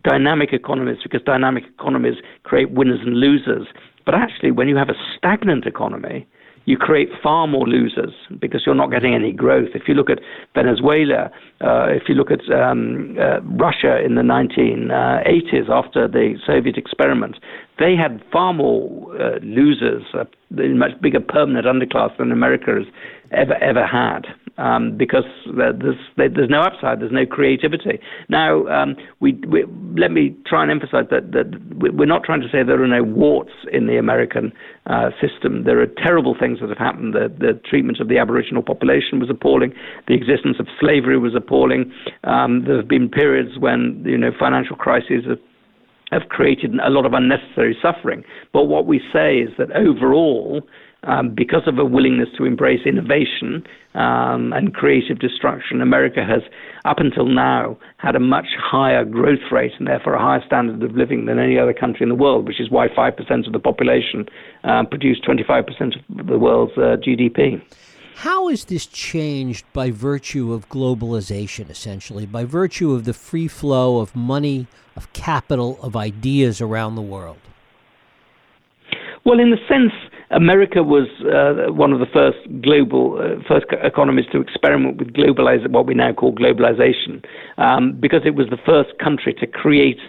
dynamic 0.02 0.52
economies 0.52 0.98
because 1.02 1.22
dynamic 1.22 1.64
economies 1.78 2.16
create 2.42 2.70
winners 2.70 3.00
and 3.00 3.16
losers. 3.16 3.66
But 4.04 4.14
actually, 4.14 4.50
when 4.50 4.68
you 4.68 4.76
have 4.76 4.90
a 4.90 4.94
stagnant 5.16 5.66
economy, 5.66 6.26
you 6.66 6.76
create 6.76 7.08
far 7.22 7.46
more 7.46 7.66
losers 7.66 8.12
because 8.40 8.62
you're 8.64 8.74
not 8.74 8.90
getting 8.90 9.14
any 9.14 9.32
growth. 9.32 9.68
If 9.74 9.82
you 9.86 9.94
look 9.94 10.10
at 10.10 10.18
Venezuela, 10.54 11.30
uh, 11.60 11.88
if 11.88 12.04
you 12.08 12.14
look 12.14 12.30
at 12.30 12.40
um, 12.52 13.16
uh, 13.20 13.40
Russia 13.42 14.02
in 14.04 14.14
the 14.14 14.22
1980s 14.22 15.68
after 15.68 16.08
the 16.08 16.36
Soviet 16.46 16.76
experiment, 16.76 17.36
they 17.78 17.96
had 17.96 18.22
far 18.32 18.54
more 18.54 19.14
uh, 19.20 19.38
losers, 19.42 20.02
a 20.14 20.26
much 20.68 20.92
bigger 21.00 21.20
permanent 21.20 21.66
underclass 21.66 22.16
than 22.16 22.32
America 22.32 22.74
has 22.74 22.86
ever 23.32 23.54
ever 23.54 23.86
had 23.86 24.26
um, 24.56 24.96
because 24.96 25.24
there's 25.56 25.96
there's 26.16 26.50
no 26.50 26.60
upside, 26.60 27.00
there's 27.00 27.12
no 27.12 27.26
creativity. 27.26 27.98
Now, 28.28 28.66
um, 28.68 28.96
we, 29.20 29.32
we, 29.48 29.64
let 29.96 30.10
me 30.12 30.36
try 30.46 30.62
and 30.62 30.70
emphasize 30.70 31.06
that, 31.10 31.32
that 31.32 31.46
we're 31.76 32.06
not 32.06 32.22
trying 32.24 32.40
to 32.40 32.48
say 32.48 32.62
there 32.62 32.82
are 32.82 32.86
no 32.86 33.02
warts 33.02 33.52
in 33.72 33.86
the 33.86 33.96
American 33.96 34.52
uh, 34.86 35.10
system. 35.20 35.64
There 35.64 35.80
are 35.80 35.86
terrible 35.86 36.36
things 36.38 36.60
that 36.60 36.68
have 36.68 36.78
happened. 36.78 37.14
The, 37.14 37.28
the 37.28 37.60
treatment 37.68 38.00
of 38.00 38.08
the 38.08 38.18
Aboriginal 38.18 38.62
population 38.62 39.18
was 39.18 39.28
appalling. 39.30 39.74
The 40.06 40.14
existence 40.14 40.56
of 40.60 40.68
slavery 40.78 41.18
was 41.18 41.34
appalling. 41.34 41.92
Um, 42.22 42.64
there 42.64 42.76
have 42.76 42.88
been 42.88 43.08
periods 43.08 43.58
when 43.58 44.02
you 44.06 44.18
know 44.18 44.30
financial 44.38 44.76
crises 44.76 45.24
have 45.28 45.38
have 46.12 46.28
created 46.28 46.72
a 46.84 46.90
lot 46.90 47.06
of 47.06 47.12
unnecessary 47.12 47.76
suffering. 47.82 48.22
But 48.52 48.64
what 48.64 48.86
we 48.86 49.00
say 49.12 49.38
is 49.38 49.50
that 49.58 49.72
overall, 49.72 50.62
um, 51.06 51.34
because 51.34 51.62
of 51.66 51.78
a 51.78 51.84
willingness 51.84 52.28
to 52.36 52.44
embrace 52.44 52.80
innovation 52.86 53.64
um, 53.94 54.52
and 54.52 54.74
creative 54.74 55.18
destruction, 55.18 55.80
America 55.80 56.24
has, 56.24 56.42
up 56.84 56.98
until 56.98 57.26
now, 57.26 57.78
had 57.98 58.16
a 58.16 58.20
much 58.20 58.46
higher 58.58 59.04
growth 59.04 59.52
rate 59.52 59.72
and 59.78 59.86
therefore 59.86 60.14
a 60.14 60.20
higher 60.20 60.42
standard 60.46 60.82
of 60.82 60.96
living 60.96 61.26
than 61.26 61.38
any 61.38 61.58
other 61.58 61.72
country 61.72 62.02
in 62.02 62.08
the 62.08 62.14
world, 62.14 62.46
which 62.46 62.60
is 62.60 62.70
why 62.70 62.88
5% 62.88 63.46
of 63.46 63.52
the 63.52 63.58
population 63.58 64.26
uh, 64.64 64.84
produce 64.84 65.20
25% 65.20 66.20
of 66.20 66.26
the 66.26 66.38
world's 66.38 66.72
uh, 66.76 66.96
GDP. 67.04 67.62
How 68.16 68.48
is 68.48 68.66
this 68.66 68.86
changed 68.86 69.66
by 69.72 69.90
virtue 69.90 70.52
of 70.52 70.68
globalization, 70.68 71.68
essentially, 71.68 72.26
by 72.26 72.44
virtue 72.44 72.92
of 72.92 73.04
the 73.04 73.12
free 73.12 73.48
flow 73.48 73.98
of 73.98 74.14
money, 74.14 74.68
of 74.96 75.12
capital, 75.12 75.78
of 75.82 75.96
ideas 75.96 76.60
around 76.60 76.94
the 76.94 77.02
world? 77.02 77.38
Well, 79.24 79.40
in 79.40 79.50
the 79.50 79.58
sense, 79.68 79.92
America 80.30 80.82
was 80.82 81.08
uh, 81.22 81.72
one 81.72 81.92
of 81.92 82.00
the 82.00 82.06
first 82.06 82.38
global, 82.62 83.18
uh, 83.20 83.42
first 83.46 83.66
economies 83.82 84.26
to 84.32 84.40
experiment 84.40 84.96
with 84.96 85.12
globalize, 85.12 85.68
what 85.70 85.86
we 85.86 85.94
now 85.94 86.12
call 86.12 86.34
globalization, 86.34 87.24
um, 87.58 87.92
because 88.00 88.22
it 88.24 88.34
was 88.34 88.48
the 88.50 88.58
first 88.64 88.98
country 88.98 89.34
to 89.34 89.46
create 89.46 90.00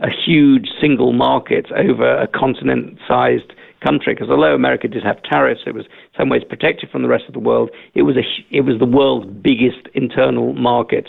a 0.00 0.08
huge 0.10 0.68
single 0.80 1.12
market 1.12 1.66
over 1.72 2.16
a 2.18 2.26
continent-sized 2.28 3.52
country. 3.84 4.14
Because 4.14 4.30
although 4.30 4.54
America 4.54 4.88
did 4.88 5.02
have 5.02 5.22
tariffs, 5.22 5.62
it 5.66 5.74
was 5.74 5.84
in 5.84 5.90
some 6.18 6.28
ways 6.28 6.42
protected 6.48 6.90
from 6.90 7.02
the 7.02 7.08
rest 7.08 7.24
of 7.26 7.34
the 7.34 7.40
world. 7.40 7.70
It 7.94 8.02
was 8.02 8.16
a, 8.16 8.22
it 8.50 8.62
was 8.62 8.78
the 8.78 8.86
world's 8.86 9.26
biggest 9.26 9.88
internal 9.94 10.54
market. 10.54 11.08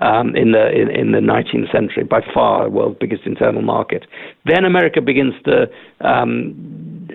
Um, 0.00 0.34
in 0.34 0.50
the 0.50 0.72
in, 0.72 0.90
in, 0.90 1.12
the 1.12 1.20
19th 1.20 1.70
century, 1.70 2.02
by 2.02 2.20
far 2.34 2.64
the 2.64 2.70
world's 2.70 2.98
biggest 2.98 3.26
internal 3.26 3.62
market. 3.62 4.06
Then 4.44 4.64
America 4.64 5.00
begins 5.00 5.34
to 5.44 5.70
um, 6.00 7.08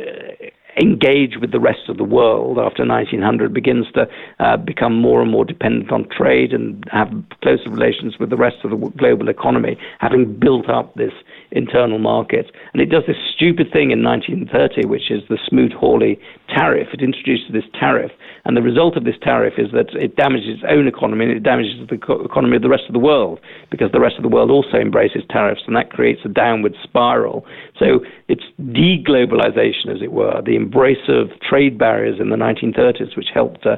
engage 0.80 1.38
with 1.40 1.52
the 1.52 1.60
rest 1.60 1.90
of 1.90 1.98
the 1.98 2.04
world 2.04 2.58
after 2.58 2.86
1900 2.86 3.54
begins 3.54 3.86
to 3.94 4.08
uh, 4.40 4.58
become 4.58 5.00
more 5.00 5.22
and 5.22 5.32
more 5.32 5.46
dependent 5.46 5.92
on 5.92 6.08
trade 6.10 6.54
and 6.54 6.84
have 6.92 7.12
closer 7.42 7.70
relations 7.70 8.18
with 8.20 8.30
the 8.30 8.38
rest 8.38 8.58
of 8.64 8.72
the 8.72 8.78
global 8.98 9.30
economy, 9.30 9.78
having 10.00 10.34
built 10.40 10.70
up 10.70 10.94
this 10.96 11.14
internal 11.52 12.00
market. 12.00 12.52
And 12.74 12.82
it 12.82 12.88
does 12.88 13.04
this 13.08 13.18
stupid 13.34 13.72
thing 13.72 13.92
in 13.92 14.04
1930, 14.04 14.88
which 14.88 15.10
is 15.10 15.24
the 15.30 15.38
Smoot-Hawley 15.48 16.20
tariff. 16.48 16.90
It 16.94 17.02
introduces 17.02 17.52
this 17.52 17.64
tariff, 17.80 18.12
and 18.46 18.56
the 18.56 18.62
result 18.62 18.98
of 18.98 19.04
this 19.04 19.16
tariff 19.22 19.56
is 19.58 19.72
that 19.72 19.94
it 19.94 20.16
damages 20.16 20.60
its 20.60 20.64
own 20.68 20.88
economy 20.88 21.26
and 21.26 21.34
it 21.36 21.44
damages 21.44 21.88
the 21.88 21.96
economy 21.96 22.56
of 22.56 22.62
the 22.62 22.70
rest 22.70 22.84
of 22.88 22.94
the 22.94 23.00
world 23.00 23.40
because 23.70 23.92
the 23.92 24.00
rest 24.00 24.16
of 24.18 24.24
the 24.24 24.30
world 24.30 24.50
also 24.50 24.78
embraces 24.78 25.24
tariffs, 25.30 25.62
and 25.68 25.76
that 25.76 25.92
creates 25.92 26.22
a 26.26 26.30
downward 26.30 26.76
spiral. 26.84 27.46
So 27.78 28.02
it's 28.28 28.44
deglobalization, 28.62 29.94
as 29.94 30.02
it 30.02 30.12
were, 30.12 30.42
the 30.46 30.56
embrace 30.56 31.08
of 31.08 31.30
trade 31.42 31.78
barriers 31.78 32.20
in 32.20 32.30
the 32.30 32.36
1930s, 32.36 33.16
which 33.18 33.30
helped 33.34 33.66
uh, 33.66 33.78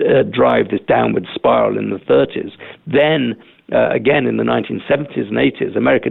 uh, 0.00 0.22
drive 0.30 0.70
this 0.70 0.80
downward 0.86 1.26
spiral 1.34 1.78
in 1.78 1.90
the 1.90 1.98
30s. 1.98 2.52
Then 2.86 3.36
uh, 3.72 3.90
again 3.90 4.26
in 4.26 4.36
the 4.38 4.44
1970s 4.44 5.28
and 5.28 5.36
80s, 5.36 5.76
America 5.76 6.10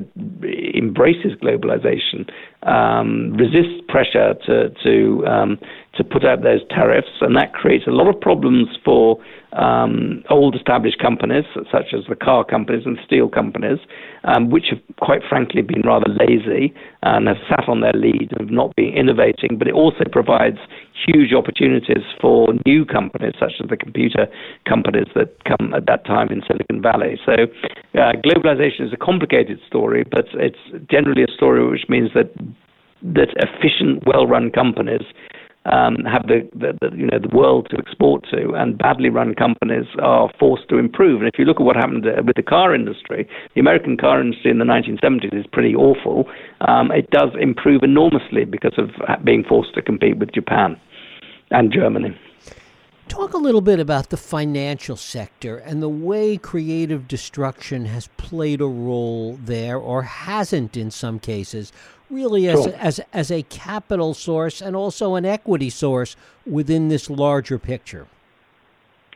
embraces 0.76 1.34
globalization, 1.42 2.30
um, 2.64 3.34
resists 3.34 3.82
pressure 3.88 4.36
to 4.46 4.70
to 4.84 5.26
um, 5.26 5.60
to 5.96 6.04
put 6.04 6.24
out 6.24 6.44
those 6.44 6.62
tariffs, 6.70 7.22
and 7.22 7.36
that 7.36 7.54
creates 7.54 7.88
a 7.88 7.92
lot 7.92 8.08
of 8.08 8.20
problems 8.22 8.68
for 8.86 9.20
um, 9.54 10.24
old 10.30 10.56
established 10.56 11.00
companies 11.00 11.46
such 11.72 11.94
as 11.94 12.02
the 12.10 12.16
car 12.16 12.44
companies 12.44 12.84
and 12.86 12.98
steel 13.06 13.30
companies, 13.30 13.80
um, 14.24 14.50
which 14.50 14.66
have 14.70 14.80
quite 15.00 15.22
frankly 15.28 15.62
been 15.62 15.82
rather 15.82 16.10
lazy 16.10 16.74
and 17.04 17.28
have 17.28 17.38
sat 17.50 17.68
on 17.68 17.82
their 17.82 17.94
lead 17.94 18.30
and 18.32 18.42
have 18.42 18.52
not 18.52 18.76
been 18.76 18.94
innovating. 18.94 19.58
But 19.58 19.68
it 19.68 19.74
also 19.74 20.04
provides 20.12 20.58
huge 21.06 21.34
opportunities 21.34 22.04
for 22.20 22.54
new 22.66 22.86
companies 22.86 23.34
such 23.40 23.54
as 23.62 23.70
the 23.70 23.78
computer 23.78 24.28
companies 24.68 25.08
that 25.16 25.44
come 25.46 25.74
at 25.74 25.86
that 25.86 26.06
time 26.06 26.28
in 26.30 26.42
Silicon 26.48 26.82
Valley. 26.82 27.20
So 27.26 27.34
uh, 27.34 28.14
globalization 28.24 28.88
is 28.88 28.94
a 28.94 28.98
complicated 28.98 29.60
story, 29.68 30.04
but 30.10 30.26
it's 30.34 30.60
generally 30.90 31.24
a 31.24 31.32
story 31.32 31.66
which 31.70 31.88
means 31.88 32.10
that 32.14 32.32
that 33.02 33.30
efficient, 33.38 34.04
well-run 34.06 34.52
companies 34.52 35.04
um, 35.72 35.98
have 36.06 36.28
the, 36.28 36.48
the, 36.54 36.78
the, 36.82 36.96
you 36.96 37.08
know 37.08 37.20
the 37.20 37.36
world 37.36 37.68
to 37.72 37.78
export 37.78 38.26
to, 38.32 38.54
and 38.56 38.78
badly 38.78 39.10
run 39.10 39.36
companies 39.36 39.86
are 40.02 40.32
forced 40.40 40.70
to 40.70 40.78
improve. 40.78 41.22
And 41.22 41.28
if 41.28 41.38
you 41.38 41.46
look 41.46 41.60
at 41.60 41.64
what 41.64 41.76
happened 41.76 42.06
uh, 42.06 42.24
with 42.26 42.36
the 42.36 42.44
car 42.44 42.74
industry, 42.74 43.28
the 43.54 43.62
American 43.62 43.98
car 43.98 44.22
industry 44.22 44.52
in 44.52 44.60
the 44.60 44.66
1970s 44.66 45.38
is 45.38 45.46
pretty 45.52 45.76
awful. 45.76 46.26
Um, 46.62 46.92
it 46.92 47.10
does 47.12 47.30
improve 47.40 47.84
enormously 47.84 48.46
because 48.46 48.74
of 48.78 48.90
being 49.24 49.44
forced 49.44 49.74
to 49.76 49.82
compete 49.82 50.18
with 50.18 50.32
Japan 50.32 50.80
and 51.52 51.72
Germany. 51.72 52.18
Talk 53.08 53.34
a 53.34 53.38
little 53.38 53.62
bit 53.62 53.80
about 53.80 54.10
the 54.10 54.18
financial 54.18 54.98
sector 54.98 55.58
and 55.58 55.82
the 55.82 55.90
way 55.90 56.36
creative 56.36 57.08
destruction 57.08 57.86
has 57.86 58.10
played 58.18 58.60
a 58.60 58.66
role 58.66 59.40
there 59.42 59.78
or 59.78 60.04
hasn't 60.04 60.76
in 60.76 60.92
some 60.92 61.18
cases, 61.18 61.72
really 62.10 62.48
as, 62.48 62.66
a, 62.66 62.82
as, 62.82 63.00
as 63.14 63.32
a 63.32 63.44
capital 63.44 64.14
source 64.14 64.62
and 64.62 64.76
also 64.76 65.16
an 65.16 65.26
equity 65.26 65.70
source 65.70 66.16
within 66.46 66.88
this 66.88 67.10
larger 67.10 67.60
picture. 67.60 68.08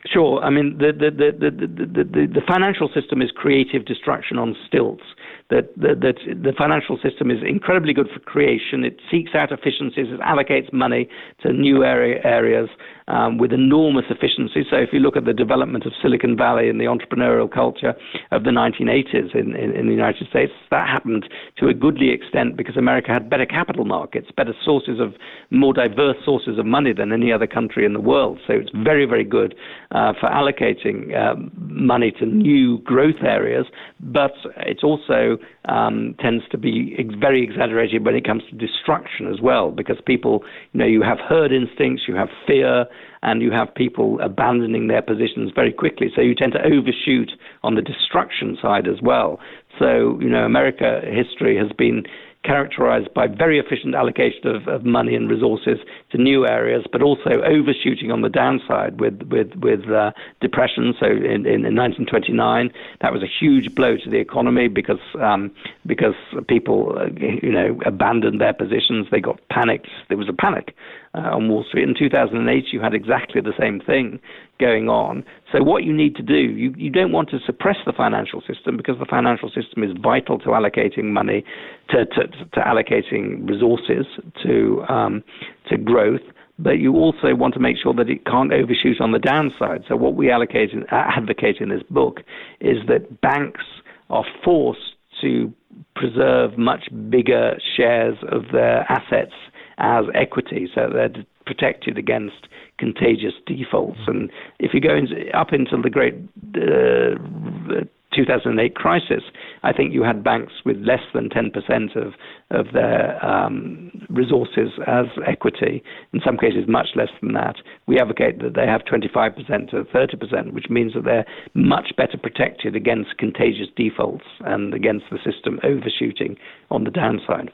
Sure. 0.06 0.42
I 0.42 0.50
mean, 0.50 0.78
the, 0.78 0.92
the, 0.92 1.10
the, 1.10 1.50
the, 1.50 2.04
the, 2.04 2.26
the 2.26 2.42
financial 2.46 2.88
system 2.92 3.22
is 3.22 3.30
creative 3.30 3.84
destruction 3.84 4.36
on 4.36 4.56
stilts 4.66 5.04
that, 5.50 5.72
that, 5.76 6.00
that 6.00 6.16
the 6.26 6.52
financial 6.58 6.98
system 7.02 7.30
is 7.30 7.38
incredibly 7.46 7.92
good 7.92 8.08
for 8.12 8.18
creation. 8.20 8.84
It 8.84 8.98
seeks 9.10 9.34
out 9.34 9.52
efficiencies, 9.52 10.06
it 10.08 10.20
allocates 10.20 10.72
money 10.72 11.08
to 11.42 11.52
new 11.52 11.84
area, 11.84 12.20
areas 12.24 12.68
um, 13.12 13.36
with 13.36 13.52
enormous 13.52 14.06
efficiency. 14.08 14.64
So 14.68 14.76
if 14.76 14.88
you 14.92 14.98
look 14.98 15.16
at 15.16 15.26
the 15.26 15.34
development 15.34 15.84
of 15.84 15.92
Silicon 16.00 16.36
Valley 16.36 16.68
and 16.70 16.80
the 16.80 16.86
entrepreneurial 16.86 17.50
culture 17.50 17.94
of 18.30 18.44
the 18.44 18.50
1980s 18.50 19.34
in, 19.34 19.54
in, 19.54 19.76
in 19.76 19.86
the 19.86 19.92
United 19.92 20.26
States, 20.28 20.52
that 20.70 20.88
happened 20.88 21.28
to 21.58 21.68
a 21.68 21.74
goodly 21.74 22.10
extent 22.10 22.56
because 22.56 22.76
America 22.76 23.12
had 23.12 23.28
better 23.28 23.44
capital 23.44 23.84
markets, 23.84 24.28
better 24.34 24.54
sources 24.64 24.98
of 24.98 25.12
more 25.50 25.74
diverse 25.74 26.16
sources 26.24 26.58
of 26.58 26.64
money 26.64 26.94
than 26.94 27.12
any 27.12 27.30
other 27.30 27.46
country 27.46 27.84
in 27.84 27.92
the 27.92 28.00
world. 28.00 28.38
So 28.46 28.54
it's 28.54 28.70
very, 28.82 29.04
very 29.04 29.24
good 29.24 29.54
uh, 29.90 30.14
for 30.18 30.30
allocating 30.30 31.14
um, 31.14 31.50
money 31.54 32.12
to 32.12 32.24
new 32.24 32.78
growth 32.78 33.22
areas, 33.22 33.66
but 34.00 34.32
it 34.56 34.82
also 34.82 35.36
um, 35.66 36.14
tends 36.18 36.44
to 36.50 36.56
be 36.56 36.96
very 37.20 37.44
exaggerated 37.44 38.04
when 38.06 38.14
it 38.14 38.24
comes 38.24 38.42
to 38.48 38.56
destruction 38.56 39.30
as 39.30 39.40
well, 39.42 39.70
because 39.70 39.96
people, 40.06 40.42
you 40.72 40.78
know, 40.80 40.86
you 40.86 41.02
have 41.02 41.18
herd 41.18 41.52
instincts, 41.52 42.04
you 42.08 42.14
have 42.14 42.28
fear, 42.46 42.86
and 43.22 43.42
you 43.42 43.50
have 43.50 43.74
people 43.74 44.20
abandoning 44.20 44.88
their 44.88 45.02
positions 45.02 45.52
very 45.54 45.72
quickly. 45.72 46.10
So 46.14 46.20
you 46.20 46.34
tend 46.34 46.52
to 46.52 46.64
overshoot 46.64 47.32
on 47.62 47.74
the 47.74 47.82
destruction 47.82 48.58
side 48.60 48.88
as 48.88 49.00
well. 49.02 49.38
So, 49.78 50.18
you 50.20 50.28
know, 50.28 50.44
America 50.44 51.00
history 51.04 51.56
has 51.56 51.72
been 51.72 52.04
characterized 52.44 53.12
by 53.14 53.26
very 53.26 53.58
efficient 53.58 53.94
allocation 53.94 54.46
of, 54.48 54.66
of 54.66 54.84
money 54.84 55.14
and 55.14 55.30
resources 55.30 55.78
to 56.10 56.18
new 56.18 56.46
areas, 56.46 56.84
but 56.90 57.02
also 57.02 57.40
overshooting 57.42 58.10
on 58.10 58.22
the 58.22 58.28
downside 58.28 59.00
with 59.00 59.22
with 59.30 59.54
with 59.56 59.88
uh, 59.90 60.10
depression. 60.40 60.94
So 60.98 61.06
in, 61.06 61.46
in, 61.46 61.64
in, 61.64 61.76
1929, 61.76 62.72
that 63.00 63.12
was 63.12 63.22
a 63.22 63.26
huge 63.26 63.74
blow 63.74 63.96
to 63.96 64.10
the 64.10 64.18
economy 64.18 64.68
because 64.68 65.00
um, 65.20 65.50
because 65.86 66.14
people 66.48 66.98
uh, 66.98 67.06
you 67.20 67.52
know 67.52 67.78
abandoned 67.86 68.40
their 68.40 68.54
positions. 68.54 69.06
They 69.10 69.20
got 69.20 69.40
panicked. 69.48 69.88
There 70.08 70.18
was 70.18 70.28
a 70.28 70.32
panic 70.32 70.74
uh, 71.14 71.36
on 71.36 71.48
Wall 71.48 71.64
Street. 71.64 71.88
In 71.88 71.94
2008, 71.94 72.72
you 72.72 72.80
had 72.80 72.94
exactly 72.94 73.40
the 73.40 73.54
same 73.58 73.80
thing 73.80 74.18
going 74.58 74.88
on. 74.88 75.24
So 75.50 75.62
what 75.62 75.84
you 75.84 75.92
need 75.92 76.16
to 76.16 76.22
do, 76.22 76.36
you, 76.36 76.72
you 76.76 76.88
don't 76.88 77.12
want 77.12 77.28
to 77.30 77.38
suppress 77.44 77.76
the 77.84 77.92
financial 77.92 78.40
system 78.42 78.76
because 78.76 78.98
the 78.98 79.06
financial 79.06 79.50
system 79.50 79.82
is 79.82 79.90
vital 80.00 80.38
to 80.38 80.48
allocating 80.48 81.12
money, 81.12 81.44
to, 81.92 82.06
to, 82.06 82.26
to 82.26 82.60
allocating 82.60 83.48
resources 83.48 84.06
to 84.42 84.82
um, 84.88 85.22
to 85.68 85.76
growth. 85.76 86.20
But 86.58 86.78
you 86.78 86.94
also 86.94 87.34
want 87.34 87.54
to 87.54 87.60
make 87.60 87.76
sure 87.82 87.94
that 87.94 88.08
it 88.08 88.24
can't 88.24 88.52
overshoot 88.52 89.00
on 89.00 89.12
the 89.12 89.18
downside. 89.18 89.84
So 89.88 89.96
what 89.96 90.14
we 90.14 90.30
allocate 90.30 90.70
in, 90.70 90.84
advocate 90.90 91.56
in 91.60 91.70
this 91.70 91.82
book 91.90 92.20
is 92.60 92.78
that 92.88 93.20
banks 93.20 93.64
are 94.10 94.24
forced 94.44 94.94
to 95.22 95.52
preserve 95.96 96.58
much 96.58 96.88
bigger 97.08 97.56
shares 97.76 98.16
of 98.30 98.44
their 98.52 98.80
assets 98.90 99.32
as 99.78 100.04
equity, 100.14 100.68
so 100.74 100.90
they're 100.92 101.24
protected 101.46 101.98
against 101.98 102.48
contagious 102.78 103.34
defaults. 103.46 104.00
And 104.06 104.30
if 104.58 104.72
you 104.74 104.80
go 104.80 104.94
into, 104.94 105.28
up 105.36 105.52
into 105.52 105.76
the 105.82 105.90
great 105.90 106.14
uh, 106.54 107.84
2008 108.14 108.74
crisis, 108.74 109.22
I 109.62 109.72
think 109.72 109.92
you 109.92 110.02
had 110.02 110.24
banks 110.24 110.52
with 110.64 110.76
less 110.78 111.02
than 111.14 111.28
10% 111.28 111.96
of, 111.96 112.14
of 112.50 112.72
their 112.72 113.24
um, 113.24 113.90
resources 114.08 114.70
as 114.86 115.06
equity, 115.26 115.82
in 116.12 116.20
some 116.24 116.36
cases 116.36 116.64
much 116.66 116.88
less 116.96 117.10
than 117.20 117.32
that. 117.34 117.56
We 117.86 117.98
advocate 117.98 118.40
that 118.42 118.54
they 118.54 118.66
have 118.66 118.82
25% 118.82 119.70
to 119.70 119.84
30%, 119.84 120.52
which 120.52 120.68
means 120.68 120.94
that 120.94 121.04
they're 121.04 121.26
much 121.54 121.92
better 121.96 122.18
protected 122.18 122.74
against 122.74 123.18
contagious 123.18 123.68
defaults 123.76 124.24
and 124.40 124.74
against 124.74 125.06
the 125.10 125.18
system 125.18 125.60
overshooting 125.62 126.36
on 126.70 126.84
the 126.84 126.90
downside. 126.90 127.50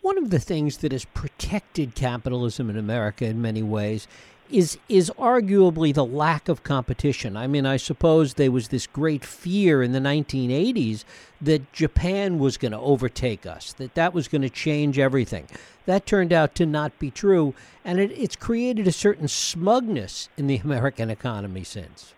One 0.00 0.18
of 0.18 0.30
the 0.30 0.40
things 0.40 0.78
that 0.78 0.90
has 0.90 1.04
protected 1.04 1.94
capitalism 1.94 2.68
in 2.68 2.76
America 2.76 3.24
in 3.24 3.40
many 3.40 3.62
ways 3.62 4.08
is 4.52 4.78
is 4.88 5.10
arguably 5.18 5.94
the 5.94 6.04
lack 6.04 6.48
of 6.48 6.62
competition. 6.62 7.36
I 7.36 7.46
mean, 7.46 7.66
I 7.66 7.76
suppose 7.76 8.34
there 8.34 8.52
was 8.52 8.68
this 8.68 8.86
great 8.86 9.24
fear 9.24 9.82
in 9.82 9.92
the 9.92 9.98
1980s 9.98 11.04
that 11.40 11.72
Japan 11.72 12.38
was 12.38 12.56
going 12.56 12.72
to 12.72 12.78
overtake 12.78 13.46
us, 13.46 13.72
that 13.74 13.94
that 13.94 14.14
was 14.14 14.28
going 14.28 14.42
to 14.42 14.50
change 14.50 14.98
everything. 14.98 15.46
That 15.86 16.06
turned 16.06 16.32
out 16.32 16.54
to 16.56 16.66
not 16.66 16.96
be 16.98 17.10
true, 17.10 17.54
and 17.84 17.98
it, 17.98 18.12
it's 18.12 18.36
created 18.36 18.86
a 18.86 18.92
certain 18.92 19.28
smugness 19.28 20.28
in 20.36 20.46
the 20.46 20.56
American 20.64 21.10
economy 21.10 21.64
since. 21.64 22.14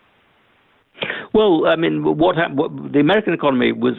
Well, 1.33 1.67
I 1.67 1.75
mean, 1.75 2.03
what, 2.03 2.35
what 2.53 2.93
the 2.93 2.99
American 2.99 3.33
economy 3.33 3.71
was 3.71 3.95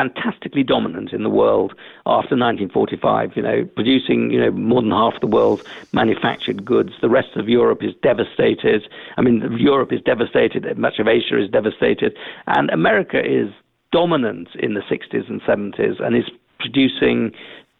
fantastically 0.00 0.62
dominant 0.62 1.12
in 1.12 1.22
the 1.22 1.30
world 1.30 1.72
after 2.06 2.36
1945. 2.36 3.36
You 3.36 3.42
know, 3.42 3.64
producing 3.74 4.30
you 4.30 4.40
know 4.40 4.50
more 4.50 4.80
than 4.80 4.90
half 4.90 5.20
the 5.20 5.26
world's 5.26 5.64
manufactured 5.92 6.64
goods. 6.64 6.92
The 7.00 7.10
rest 7.10 7.36
of 7.36 7.48
Europe 7.48 7.82
is 7.82 7.94
devastated. 8.02 8.88
I 9.18 9.20
mean, 9.20 9.36
Europe 9.58 9.92
is 9.92 10.00
devastated. 10.02 10.62
Much 10.78 10.98
of 10.98 11.06
Asia 11.06 11.42
is 11.42 11.50
devastated, 11.50 12.16
and 12.46 12.70
America 12.70 13.20
is 13.20 13.50
dominant 13.92 14.48
in 14.54 14.74
the 14.74 14.82
60s 14.82 15.28
and 15.28 15.42
70s 15.42 16.00
and 16.00 16.16
is 16.16 16.30
producing 16.60 17.32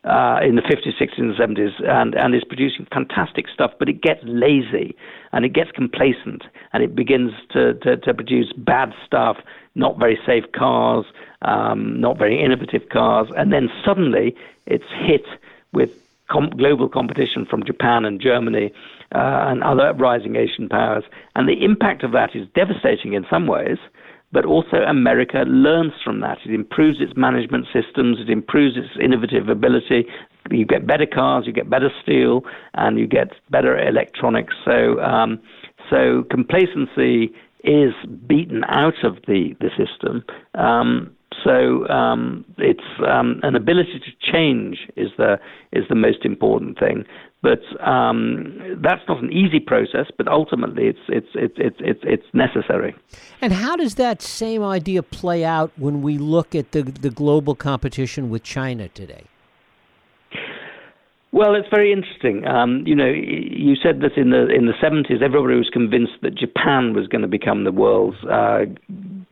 uh, 0.05 0.41
in 0.43 0.57
the 0.57 0.62
50s, 0.62 0.97
60s, 0.99 1.19
and 1.19 1.37
70s, 1.37 1.89
and, 1.89 2.15
and 2.15 2.35
is 2.35 2.43
producing 2.45 2.87
fantastic 2.93 3.47
stuff, 3.53 3.71
but 3.79 3.89
it 3.89 4.00
gets 4.00 4.21
lazy 4.25 4.97
and 5.33 5.45
it 5.45 5.53
gets 5.53 5.71
complacent 5.73 6.45
and 6.73 6.83
it 6.83 6.95
begins 6.95 7.33
to, 7.50 7.75
to, 7.75 7.97
to 7.99 8.15
produce 8.15 8.53
bad 8.57 8.95
stuff, 9.05 9.37
not 9.75 9.99
very 9.99 10.19
safe 10.27 10.45
cars, 10.53 11.05
um, 11.43 12.01
not 12.01 12.19
very 12.19 12.43
innovative 12.43 12.89
cars, 12.91 13.29
and 13.37 13.53
then 13.53 13.69
suddenly 13.85 14.35
it's 14.67 14.85
hit 15.05 15.25
with 15.73 15.91
com- 16.31 16.51
global 16.51 16.89
competition 16.89 17.47
from 17.47 17.65
Japan 17.65 18.05
and 18.05 18.21
Germany 18.21 18.73
uh, 19.15 19.49
and 19.49 19.63
other 19.63 19.93
rising 19.95 20.37
Asian 20.37 20.69
powers. 20.69 21.05
And 21.35 21.49
the 21.49 21.65
impact 21.65 22.03
of 22.03 22.13
that 22.13 22.35
is 22.35 22.47
devastating 22.55 23.15
in 23.15 23.27
some 23.31 23.47
ways 23.47 23.79
but 24.33 24.45
also 24.45 24.79
America 24.89 25.45
learns 25.47 25.93
from 26.05 26.21
that. 26.21 26.39
It 26.45 26.55
improves 26.55 27.01
its 27.01 27.17
management 27.17 27.67
systems, 27.73 28.19
it 28.21 28.31
improves 28.31 28.77
its 28.77 28.89
innovative 29.03 29.49
ability. 29.49 30.07
You 30.51 30.65
get 30.65 30.87
better 30.87 31.07
cars, 31.07 31.47
you 31.47 31.53
get 31.53 31.69
better 31.69 31.91
steel, 32.03 32.45
and 32.75 32.99
you 32.99 33.07
get 33.07 33.33
better 33.51 33.77
electronics. 33.79 34.55
So, 34.65 35.01
um, 35.01 35.41
so 35.89 36.25
complacency 36.31 37.33
is 37.65 37.93
beaten 38.27 38.65
out 38.65 39.05
of 39.05 39.17
the, 39.27 39.57
the 39.61 39.71
system. 39.77 40.25
Um, 40.55 41.15
so 41.45 41.89
um, 41.89 42.45
it's 42.59 42.85
um, 43.07 43.41
an 43.43 43.55
ability 43.55 44.01
to 44.01 44.33
change 44.33 44.89
is 44.97 45.11
the 45.17 45.39
is 45.73 45.85
the 45.89 45.95
most 45.95 46.25
important 46.25 46.79
thing. 46.79 47.05
But 47.43 47.63
um, 47.81 48.79
that's 48.83 49.01
not 49.09 49.23
an 49.23 49.33
easy 49.33 49.61
process. 49.61 50.07
But 50.17 50.29
ultimately, 50.29 50.87
it's 50.87 50.99
it's 51.09 51.29
it's 51.35 51.55
it's 51.57 51.77
it's 51.81 52.01
it's 52.03 52.27
necessary. 52.35 52.95
And 53.41 53.53
how 53.53 53.77
does 53.77 53.95
that 53.95 54.21
same 54.21 54.63
idea 54.63 55.03
play 55.03 55.45
out 55.45 55.73
when 55.77 56.03
we 56.03 56.19
look 56.19 56.55
at 56.55 56.73
the 56.73 56.83
the 56.83 57.11
global 57.11 57.55
competition 57.55 58.29
with 58.29 58.43
China 58.43 58.89
today? 58.89 59.25
Well, 61.33 61.55
it's 61.55 61.69
very 61.71 61.93
interesting. 61.93 62.45
Um, 62.47 62.83
you 62.87 62.97
know, 62.97 63.07
you 63.07 63.77
said 63.81 64.01
that 64.01 64.17
in 64.17 64.31
the 64.31 64.49
in 64.49 64.67
the 64.67 64.75
seventies, 64.81 65.21
everybody 65.25 65.55
was 65.55 65.71
convinced 65.73 66.15
that 66.23 66.35
Japan 66.35 66.93
was 66.93 67.07
going 67.07 67.23
to 67.23 67.29
become 67.29 67.63
the 67.63 67.73
world's 67.73 68.19
uh, 68.25 68.65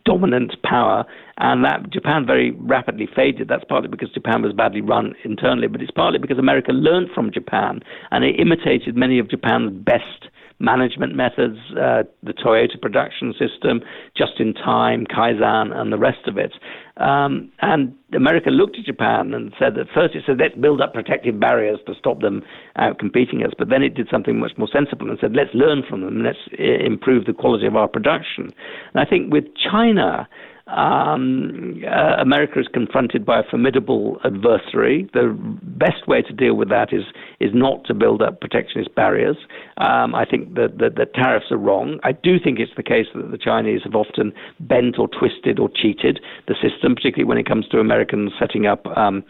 dominant 0.09 0.55
power, 0.63 1.05
and 1.37 1.63
that 1.65 1.91
Japan 1.91 2.25
very 2.27 2.53
rapidly 2.53 3.07
faded. 3.15 3.49
That's 3.49 3.65
partly 3.69 3.89
because 3.89 4.11
Japan 4.11 4.41
was 4.41 4.55
badly 4.55 4.81
run 4.81 5.15
internally, 5.23 5.69
but 5.69 5.83
it's 5.83 5.91
partly 5.91 6.19
because 6.19 6.39
America 6.39 6.73
learned 6.73 7.11
from 7.15 7.31
Japan 7.31 7.81
and 8.11 8.25
it 8.25 8.41
imitated 8.41 8.97
many 8.97 9.19
of 9.19 9.29
Japan's 9.29 9.71
best 9.85 10.31
management 10.61 11.15
methods, 11.15 11.59
uh, 11.73 12.03
the 12.23 12.33
Toyota 12.33 12.81
production 12.81 13.33
system, 13.39 13.81
just 14.17 14.41
in 14.41 14.55
time, 14.55 15.07
Kaizen, 15.07 15.77
and 15.77 15.93
the 15.93 15.99
rest 15.99 16.27
of 16.27 16.37
it. 16.37 16.53
Um, 16.99 17.53
and 17.63 17.95
America 18.13 18.51
looked 18.51 18.77
at 18.77 18.85
Japan 18.85 19.33
and 19.33 19.53
said 19.59 19.77
that 19.77 19.87
first 19.95 20.17
it 20.17 20.25
said, 20.27 20.39
let's 20.41 20.57
build 20.57 20.81
up 20.81 20.95
protective 20.95 21.39
barriers 21.39 21.79
to 21.87 21.95
stop 21.95 22.21
them 22.21 22.43
out 22.77 22.99
competing 22.99 23.45
us. 23.45 23.53
But 23.57 23.69
then 23.69 23.83
it 23.83 23.95
did 23.95 24.09
something 24.11 24.39
much 24.39 24.53
more 24.59 24.69
sensible 24.73 25.09
and 25.09 25.19
said, 25.21 25.33
let's 25.35 25.55
learn 25.55 25.85
from 25.89 26.01
them, 26.01 26.25
let's 26.25 26.39
uh, 26.59 26.85
improve 26.85 27.27
the 27.27 27.33
quality 27.33 27.67
of 27.67 27.77
our 27.77 27.87
production. 27.87 28.51
And 28.93 29.01
I 29.01 29.05
think 29.05 29.33
with 29.33 29.45
China, 29.55 30.29
um, 30.69 31.83
uh, 31.87 32.21
America 32.21 32.61
is 32.61 32.69
confronted 32.73 33.25
by 33.25 33.41
a 33.41 33.43
formidable 33.43 34.19
adversary. 34.25 35.09
The 35.15 35.37
best 35.63 36.07
way 36.07 36.23
to 36.23 36.33
deal 36.33 36.55
with 36.55 36.69
that 36.69 36.93
is 36.93 37.05
is 37.41 37.51
not 37.55 37.85
to 37.85 37.95
build 37.95 38.21
up 38.23 38.41
protectionist 38.41 38.95
barriers. 38.95 39.37
Um, 39.79 40.15
I 40.15 40.25
think 40.25 40.55
that, 40.55 40.79
that 40.79 41.15
tariffs 41.15 41.47
are 41.51 41.57
wrong. 41.57 41.99
I 42.03 42.13
do 42.13 42.39
think 42.39 42.59
it's 42.59 42.73
the 42.77 42.83
case 42.83 43.07
that 43.15 43.31
the 43.31 43.39
Chinese 43.39 43.83
have 43.85 43.95
often 43.95 44.33
bent 44.61 44.99
or 44.99 45.09
twisted 45.09 45.59
or 45.59 45.69
cheated 45.75 46.21
the 46.49 46.55
system, 46.55 46.95
particularly 46.95 47.29
when 47.29 47.39
it 47.39 47.47
comes 47.47 47.67
to 47.69 47.79
Americans 47.79 48.33
setting 48.39 48.67
up 48.67 48.87
um, 48.97 49.25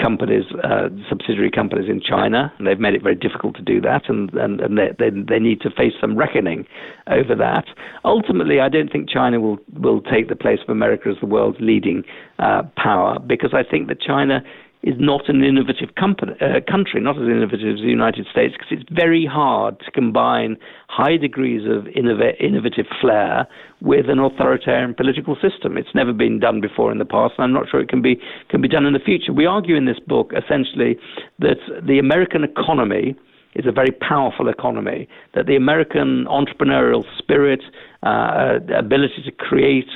companies, 0.00 0.44
uh, 0.64 0.88
subsidiary 1.08 1.50
companies 1.50 1.88
in 1.88 2.00
China, 2.00 2.52
and 2.58 2.66
they've 2.66 2.80
made 2.80 2.94
it 2.94 3.02
very 3.02 3.14
difficult 3.14 3.56
to 3.56 3.62
do 3.62 3.80
that, 3.80 4.08
and, 4.08 4.32
and, 4.34 4.60
and 4.60 4.78
they, 4.78 4.90
they, 4.98 5.10
they 5.10 5.38
need 5.38 5.60
to 5.60 5.70
face 5.70 5.92
some 6.00 6.16
reckoning 6.16 6.66
over 7.08 7.34
that. 7.34 7.66
Ultimately, 8.04 8.60
I 8.60 8.68
don't 8.68 8.90
think 8.90 9.08
China 9.08 9.40
will, 9.40 9.58
will 9.74 10.00
take 10.00 10.28
the 10.28 10.36
place 10.36 10.60
of 10.62 10.70
America 10.70 11.08
as 11.10 11.16
the 11.20 11.26
world's 11.26 11.58
leading 11.60 12.04
uh, 12.38 12.62
power, 12.76 13.18
because 13.18 13.52
I 13.52 13.62
think 13.62 13.88
that 13.88 14.00
China 14.00 14.42
is 14.86 14.94
not 15.00 15.28
an 15.28 15.42
innovative 15.42 15.96
company, 15.96 16.32
uh, 16.40 16.60
country, 16.70 17.00
not 17.00 17.16
as 17.16 17.28
innovative 17.28 17.74
as 17.74 17.80
the 17.80 17.88
United 17.88 18.24
States, 18.30 18.54
because 18.54 18.70
it's 18.70 18.88
very 18.88 19.26
hard 19.26 19.78
to 19.80 19.90
combine 19.90 20.56
high 20.88 21.16
degrees 21.16 21.62
of 21.68 21.84
innov- 21.98 22.40
innovative 22.40 22.86
flair 23.00 23.48
with 23.80 24.08
an 24.08 24.20
authoritarian 24.20 24.94
political 24.94 25.34
system. 25.42 25.76
It's 25.76 25.94
never 25.94 26.12
been 26.12 26.38
done 26.38 26.60
before 26.60 26.92
in 26.92 26.98
the 26.98 27.04
past, 27.04 27.34
and 27.36 27.44
I'm 27.44 27.52
not 27.52 27.68
sure 27.68 27.80
it 27.80 27.88
can 27.88 28.00
be 28.00 28.20
can 28.48 28.62
be 28.62 28.68
done 28.68 28.86
in 28.86 28.92
the 28.92 29.00
future. 29.00 29.32
We 29.32 29.44
argue 29.44 29.74
in 29.74 29.86
this 29.86 29.98
book 29.98 30.32
essentially 30.32 30.96
that 31.40 31.58
the 31.82 31.98
American 31.98 32.44
economy 32.44 33.16
is 33.56 33.66
a 33.66 33.72
very 33.72 33.90
powerful 33.90 34.48
economy, 34.48 35.08
that 35.34 35.46
the 35.46 35.56
American 35.56 36.26
entrepreneurial 36.26 37.04
spirit, 37.18 37.62
uh, 38.02 38.60
ability 38.76 39.22
to 39.24 39.32
create 39.32 39.88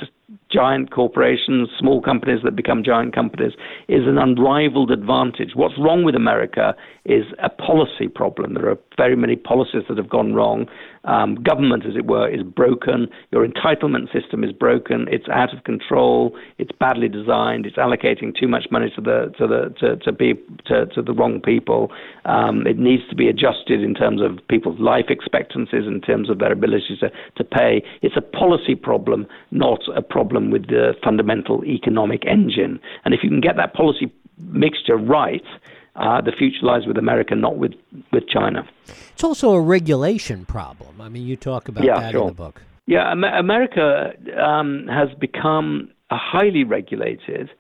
giant 0.53 0.91
corporations, 0.91 1.69
small 1.79 2.01
companies 2.01 2.41
that 2.45 2.57
become 2.57 2.83
giant 2.85 3.15
companies, 3.15 3.53
is 3.89 4.07
an 4.07 4.19
unrivaled 4.19 4.91
advantage. 4.91 5.51
What's 5.55 5.79
wrong 5.79 6.05
with 6.05 6.15
America 6.15 6.75
is 7.05 7.25
a 7.43 7.49
policy 7.49 8.09
problem. 8.09 8.55
There 8.55 8.69
are 8.69 8.79
very 8.97 9.17
many 9.17 9.37
policies 9.37 9.83
that 9.89 9.97
have 9.97 10.09
gone 10.09 10.35
wrong. 10.35 10.67
Um, 11.05 11.37
government, 11.37 11.87
as 11.87 11.97
it 11.97 12.07
were, 12.07 12.29
is 12.29 12.43
broken. 12.43 13.09
Your 13.31 13.47
entitlement 13.47 14.13
system 14.13 14.45
is 14.45 14.53
broken. 14.53 15.07
It's 15.11 15.29
out 15.31 15.55
of 15.57 15.65
control. 15.65 16.37
It's 16.59 16.73
badly 16.79 17.09
designed. 17.09 17.65
It's 17.65 17.77
allocating 17.77 18.39
too 18.39 18.47
much 18.47 18.67
money 18.71 18.93
to 18.95 19.01
the 19.01 19.33
to 19.39 19.47
the 19.47 19.75
to, 19.81 19.97
to 19.97 20.13
be 20.13 20.35
to, 20.67 20.87
to 20.87 21.01
the 21.01 21.15
wrong 21.15 21.41
people. 21.41 21.91
Um, 22.27 22.67
it 22.67 22.79
needs 22.79 23.03
to 23.09 23.17
be 23.17 23.29
adjusted 23.29 23.83
in 23.83 23.95
terms 23.95 24.21
of 24.21 24.47
people's 24.49 24.79
life 24.79 25.07
expectancies, 25.09 25.87
in 25.87 26.03
terms 26.03 26.29
of 26.29 26.39
their 26.39 26.53
ability 26.53 26.99
to, 27.01 27.11
to 27.37 27.45
pay. 27.45 27.83
It's 28.03 28.17
a 28.17 28.21
policy 28.21 28.75
problem, 28.75 29.27
not 29.51 29.81
a 29.97 30.03
problem 30.03 30.51
with 30.51 30.67
the 30.67 30.95
fundamental 31.03 31.65
economic 31.65 32.27
engine. 32.27 32.79
And 33.05 33.15
if 33.15 33.21
you 33.23 33.31
can 33.31 33.41
get 33.41 33.57
that 33.57 33.73
policy 33.73 34.13
mixture 34.39 34.97
right, 34.97 35.45
uh, 35.97 36.21
the 36.21 36.33
future 36.33 36.63
lies 36.63 36.87
with 36.87 36.97
America, 36.97 37.35
not 37.35 37.57
with, 37.57 37.73
with 38.13 38.29
China. 38.29 38.69
It's 39.13 39.25
also 39.25 39.53
a 39.53 39.61
regulation 39.61 40.45
problem. 40.45 41.01
I 41.01 41.09
mean, 41.09 41.27
you 41.27 41.37
talk 41.37 41.69
about 41.69 41.85
yeah, 41.85 42.01
that 42.01 42.13
sure. 42.13 42.23
in 42.23 42.27
the 42.29 42.35
book. 42.35 42.63
Yeah, 42.87 43.13
America 43.13 44.13
um, 44.43 44.87
has 44.89 45.09
become 45.19 45.91
a 46.11 46.17
highly 46.17 46.65
regulated 46.65 47.51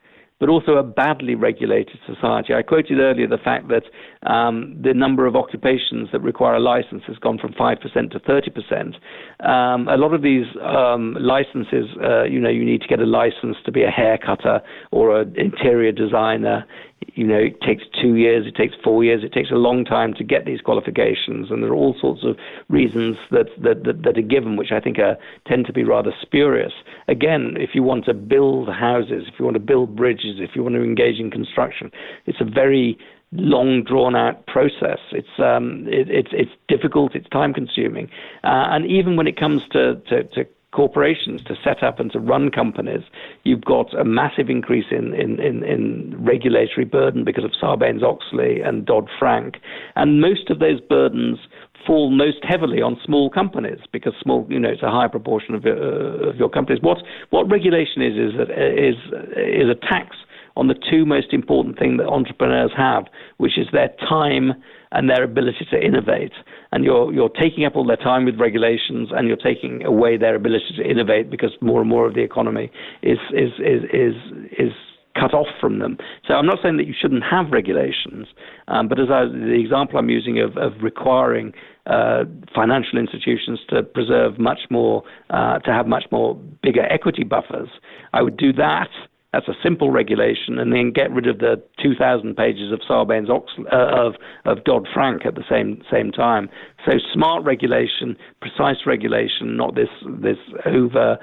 but 0.41 0.49
also 0.49 0.77
a 0.77 0.83
badly 0.83 1.35
regulated 1.35 1.99
society. 2.07 2.55
I 2.55 2.63
quoted 2.63 2.99
earlier 2.99 3.29
the 3.29 3.39
fact 3.39 3.69
that 3.69 3.83
um, 4.27 4.77
the 4.83 4.93
number 4.93 5.27
of 5.27 5.35
occupations 5.35 6.09
that 6.13 6.21
require 6.21 6.57
a 6.57 6.61
license 6.61 7.03
has 7.07 7.17
gone 7.19 7.39
from 7.39 7.53
5% 7.55 8.11
to 8.11 8.21
30%. 8.21 9.49
Um, 9.49 9.89
a 9.89 9.97
lot 9.97 10.13
of 10.13 10.23
these 10.23 10.47
um, 10.63 11.17
licenses, 11.19 11.87
uh, 12.03 12.25
you 12.25 12.39
know, 12.39 12.51
you 12.51 12.65
need 12.65 12.83
to 12.83 12.89
get 12.89 13.01
a 13.01 13.07
license 13.07 13.57
to 13.65 13.73
be 13.73 13.83
a 13.83 13.91
hair 13.91 14.19
cutter 14.19 14.61
or 14.91 15.21
an 15.21 15.35
interior 15.37 15.93
designer 15.93 16.67
you 17.15 17.27
know, 17.27 17.39
it 17.39 17.61
takes 17.61 17.83
two 18.01 18.17
years, 18.17 18.47
it 18.47 18.55
takes 18.55 18.75
four 18.85 19.03
years, 19.03 19.25
it 19.25 19.33
takes 19.33 19.51
a 19.51 19.55
long 19.55 19.85
time 19.85 20.15
to 20.15 20.25
get 20.25 20.45
these 20.45 20.61
qualifications, 20.61 21.51
and 21.51 21.63
there 21.63 21.71
are 21.71 21.75
all 21.75 21.97
sorts 22.01 22.23
of 22.25 22.37
reasons 22.69 23.17
that 23.31 23.47
that, 23.63 23.85
that, 23.85 24.03
that 24.03 24.19
are 24.19 24.23
given, 24.23 24.57
which 24.57 24.71
I 24.73 24.81
think 24.81 24.99
are, 24.99 25.17
tend 25.47 25.67
to 25.67 25.73
be 25.73 25.83
rather 25.83 26.13
spurious. 26.21 26.73
Again, 27.09 27.57
if 27.59 27.71
you 27.75 27.83
want 27.83 28.05
to 28.05 28.15
build 28.15 28.69
houses, 28.69 29.25
if 29.27 29.35
you 29.39 29.45
want 29.45 29.55
to 29.55 29.61
build 29.61 29.97
bridges, 29.97 30.37
if 30.39 30.51
you 30.55 30.63
want 30.63 30.75
to 30.75 30.83
engage 30.83 31.19
in 31.19 31.31
construction, 31.31 31.91
it's 32.27 32.41
a 32.41 32.45
very 32.45 32.99
long 33.33 33.85
drawn 33.85 34.17
out 34.17 34.47
process. 34.47 34.99
It's 35.13 35.39
um, 35.39 35.87
it, 35.89 36.09
it's 36.11 36.31
it's 36.33 36.51
difficult. 36.69 37.15
It's 37.15 37.29
time 37.29 37.55
consuming, 37.55 38.11
uh, 38.45 38.69
and 38.71 38.87
even 38.87 39.17
when 39.17 39.27
it 39.27 39.39
comes 39.39 39.63
to, 39.73 39.97
to, 40.09 40.25
to 40.25 40.47
corporations 40.73 41.43
to 41.43 41.57
set 41.65 41.83
up 41.83 41.99
and 41.99 42.13
to 42.13 42.21
run 42.21 42.51
companies, 42.51 43.03
you've 43.45 43.65
got 43.65 43.93
a 43.99 44.05
massive 44.05 44.49
increase 44.49 44.87
in, 44.91 45.15
in, 45.15 45.41
in, 45.41 45.65
in 45.65 46.17
regulatory 46.25 46.85
burden 46.85 47.25
because 47.25 47.45
of 47.45 47.51
Sarbanes 47.61 48.03
Oxley 48.03 48.61
and 48.61 48.87
Dodd 48.87 49.09
Frank. 49.19 49.57
And 49.97 50.21
most 50.21 50.49
of 50.49 50.61
those 50.61 50.81
burdens 50.81 51.39
fall 51.87 52.11
most 52.11 52.39
heavily 52.45 52.83
on 52.83 53.01
small 53.05 53.31
companies 53.31 53.81
because 53.91 54.13
small, 54.23 54.47
you 54.49 54.61
know, 54.61 54.69
it's 54.69 54.83
a 54.83 54.91
high 54.91 55.09
proportion 55.09 55.55
of, 55.55 55.67
uh, 55.67 55.71
of 55.71 56.37
your 56.37 56.49
companies. 56.49 56.83
What, 56.83 56.99
what 57.31 57.51
regulation 57.51 58.03
is, 58.03 58.15
is, 58.15 58.35
is, 58.49 58.95
is 59.37 59.69
a 59.69 59.75
tax 59.75 60.17
on 60.57 60.69
the 60.69 60.75
two 60.75 61.05
most 61.05 61.33
important 61.33 61.79
things 61.79 61.99
that 61.99 62.07
entrepreneurs 62.07 62.73
have, 62.77 63.05
which 63.39 63.59
is 63.59 63.67
their 63.73 63.91
time 64.09 64.53
and 64.93 65.09
their 65.09 65.23
ability 65.23 65.67
to 65.71 65.81
innovate. 65.81 66.33
And 66.73 66.85
you're, 66.85 67.13
you're 67.13 67.29
taking 67.29 67.65
up 67.65 67.77
all 67.77 67.87
their 67.87 67.97
time 67.97 68.25
with 68.25 68.41
regulations 68.41 69.11
and 69.13 69.29
you're 69.29 69.37
taking 69.37 69.85
away 69.85 70.17
their 70.17 70.35
ability 70.35 70.75
to 70.77 70.83
innovate 70.83 71.31
because 71.31 71.53
more 71.61 71.81
and 71.81 71.89
more 71.89 72.07
of 72.07 72.15
the 72.15 72.23
economy 72.23 72.71
is, 73.03 73.19
is, 73.33 73.53
is, 73.59 73.83
is, 73.93 74.15
is 74.59 74.73
cut 75.19 75.35
off 75.35 75.47
from 75.61 75.79
them. 75.79 75.99
So 76.27 76.35
I'm 76.35 76.47
not 76.47 76.59
saying 76.63 76.77
that 76.77 76.87
you 76.87 76.95
shouldn't 76.99 77.25
have 77.25 77.51
regulations, 77.51 78.29
um, 78.69 78.89
but 78.89 79.01
as 79.01 79.09
I, 79.11 79.25
the 79.25 79.61
example 79.61 79.99
I'm 79.99 80.09
using 80.09 80.41
of, 80.41 80.57
of 80.57 80.73
requiring 80.83 81.53
uh, 81.87 82.25
financial 82.55 82.99
institutions 82.99 83.61
to 83.71 83.83
preserve 83.83 84.39
much 84.39 84.61
more, 84.71 85.03
uh, 85.31 85.59
to 85.61 85.73
have 85.73 85.87
much 85.87 86.05
more 86.13 86.37
bigger 86.63 86.83
equity 86.83 87.25
buffers, 87.25 87.69
I 88.13 88.23
would 88.23 88.37
do 88.37 88.53
that 88.55 88.89
that's 89.33 89.47
a 89.49 89.55
simple 89.63 89.91
regulation, 89.91 90.59
and 90.59 90.73
then 90.73 90.91
get 90.91 91.13
rid 91.13 91.27
of 91.27 91.39
the 91.39 91.63
2,000 91.83 92.37
pages 92.37 92.73
of 92.73 92.81
Sarbanes 92.81 93.31
uh, 93.31 93.37
of 93.71 94.15
of 94.45 94.65
Dodd 94.65 94.89
Frank 94.93 95.25
at 95.25 95.37
the 95.37 95.45
same 95.49 95.83
same 95.91 96.11
time. 96.11 96.49
So 96.85 96.99
smart 97.13 97.45
regulation, 97.45 98.17
precise 98.41 98.87
regulation, 98.87 99.57
not 99.57 99.75
this 99.75 99.89
this 100.05 100.39
over 100.67 101.19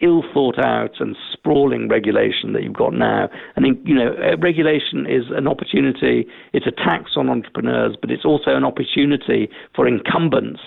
ill 0.00 0.22
thought 0.32 0.58
out 0.58 1.00
and 1.00 1.16
sprawling 1.32 1.88
regulation 1.88 2.52
that 2.52 2.62
you've 2.62 2.74
got 2.74 2.92
now. 2.92 3.28
I 3.56 3.60
think 3.60 3.80
you 3.84 3.94
know 3.94 4.14
regulation 4.40 5.06
is 5.06 5.24
an 5.30 5.46
opportunity. 5.46 6.26
It's 6.52 6.66
a 6.66 6.70
tax 6.70 7.12
on 7.16 7.28
entrepreneurs, 7.28 7.96
but 8.00 8.10
it's 8.10 8.24
also 8.24 8.54
an 8.56 8.64
opportunity 8.64 9.48
for 9.74 9.86
incumbents 9.86 10.60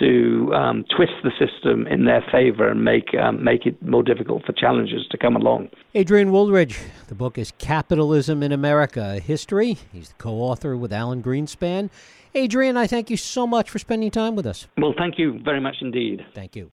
to 0.00 0.52
um, 0.54 0.84
twist 0.94 1.12
the 1.22 1.30
system 1.38 1.86
in 1.86 2.04
their 2.04 2.24
favor 2.32 2.68
and 2.68 2.84
make 2.84 3.14
um, 3.14 3.42
make 3.42 3.66
it 3.66 3.80
more 3.82 4.02
difficult 4.02 4.44
for 4.44 4.52
challengers 4.52 5.06
to 5.10 5.18
come 5.18 5.36
along. 5.36 5.68
Adrian 5.94 6.30
Wooldridge, 6.30 6.78
the 7.08 7.14
book 7.14 7.38
is 7.38 7.52
Capitalism 7.58 8.42
in 8.42 8.52
America: 8.52 9.14
A 9.16 9.20
History. 9.20 9.78
He's 9.92 10.08
the 10.08 10.14
co-author 10.14 10.76
with 10.76 10.92
Alan 10.92 11.22
Greenspan. 11.22 11.90
Adrian, 12.34 12.76
I 12.76 12.86
thank 12.86 13.08
you 13.10 13.16
so 13.16 13.46
much 13.46 13.70
for 13.70 13.78
spending 13.78 14.10
time 14.10 14.36
with 14.36 14.46
us. 14.46 14.66
Well, 14.76 14.94
thank 14.98 15.18
you 15.18 15.40
very 15.42 15.60
much 15.60 15.76
indeed. 15.80 16.26
Thank 16.34 16.56
you. 16.56 16.66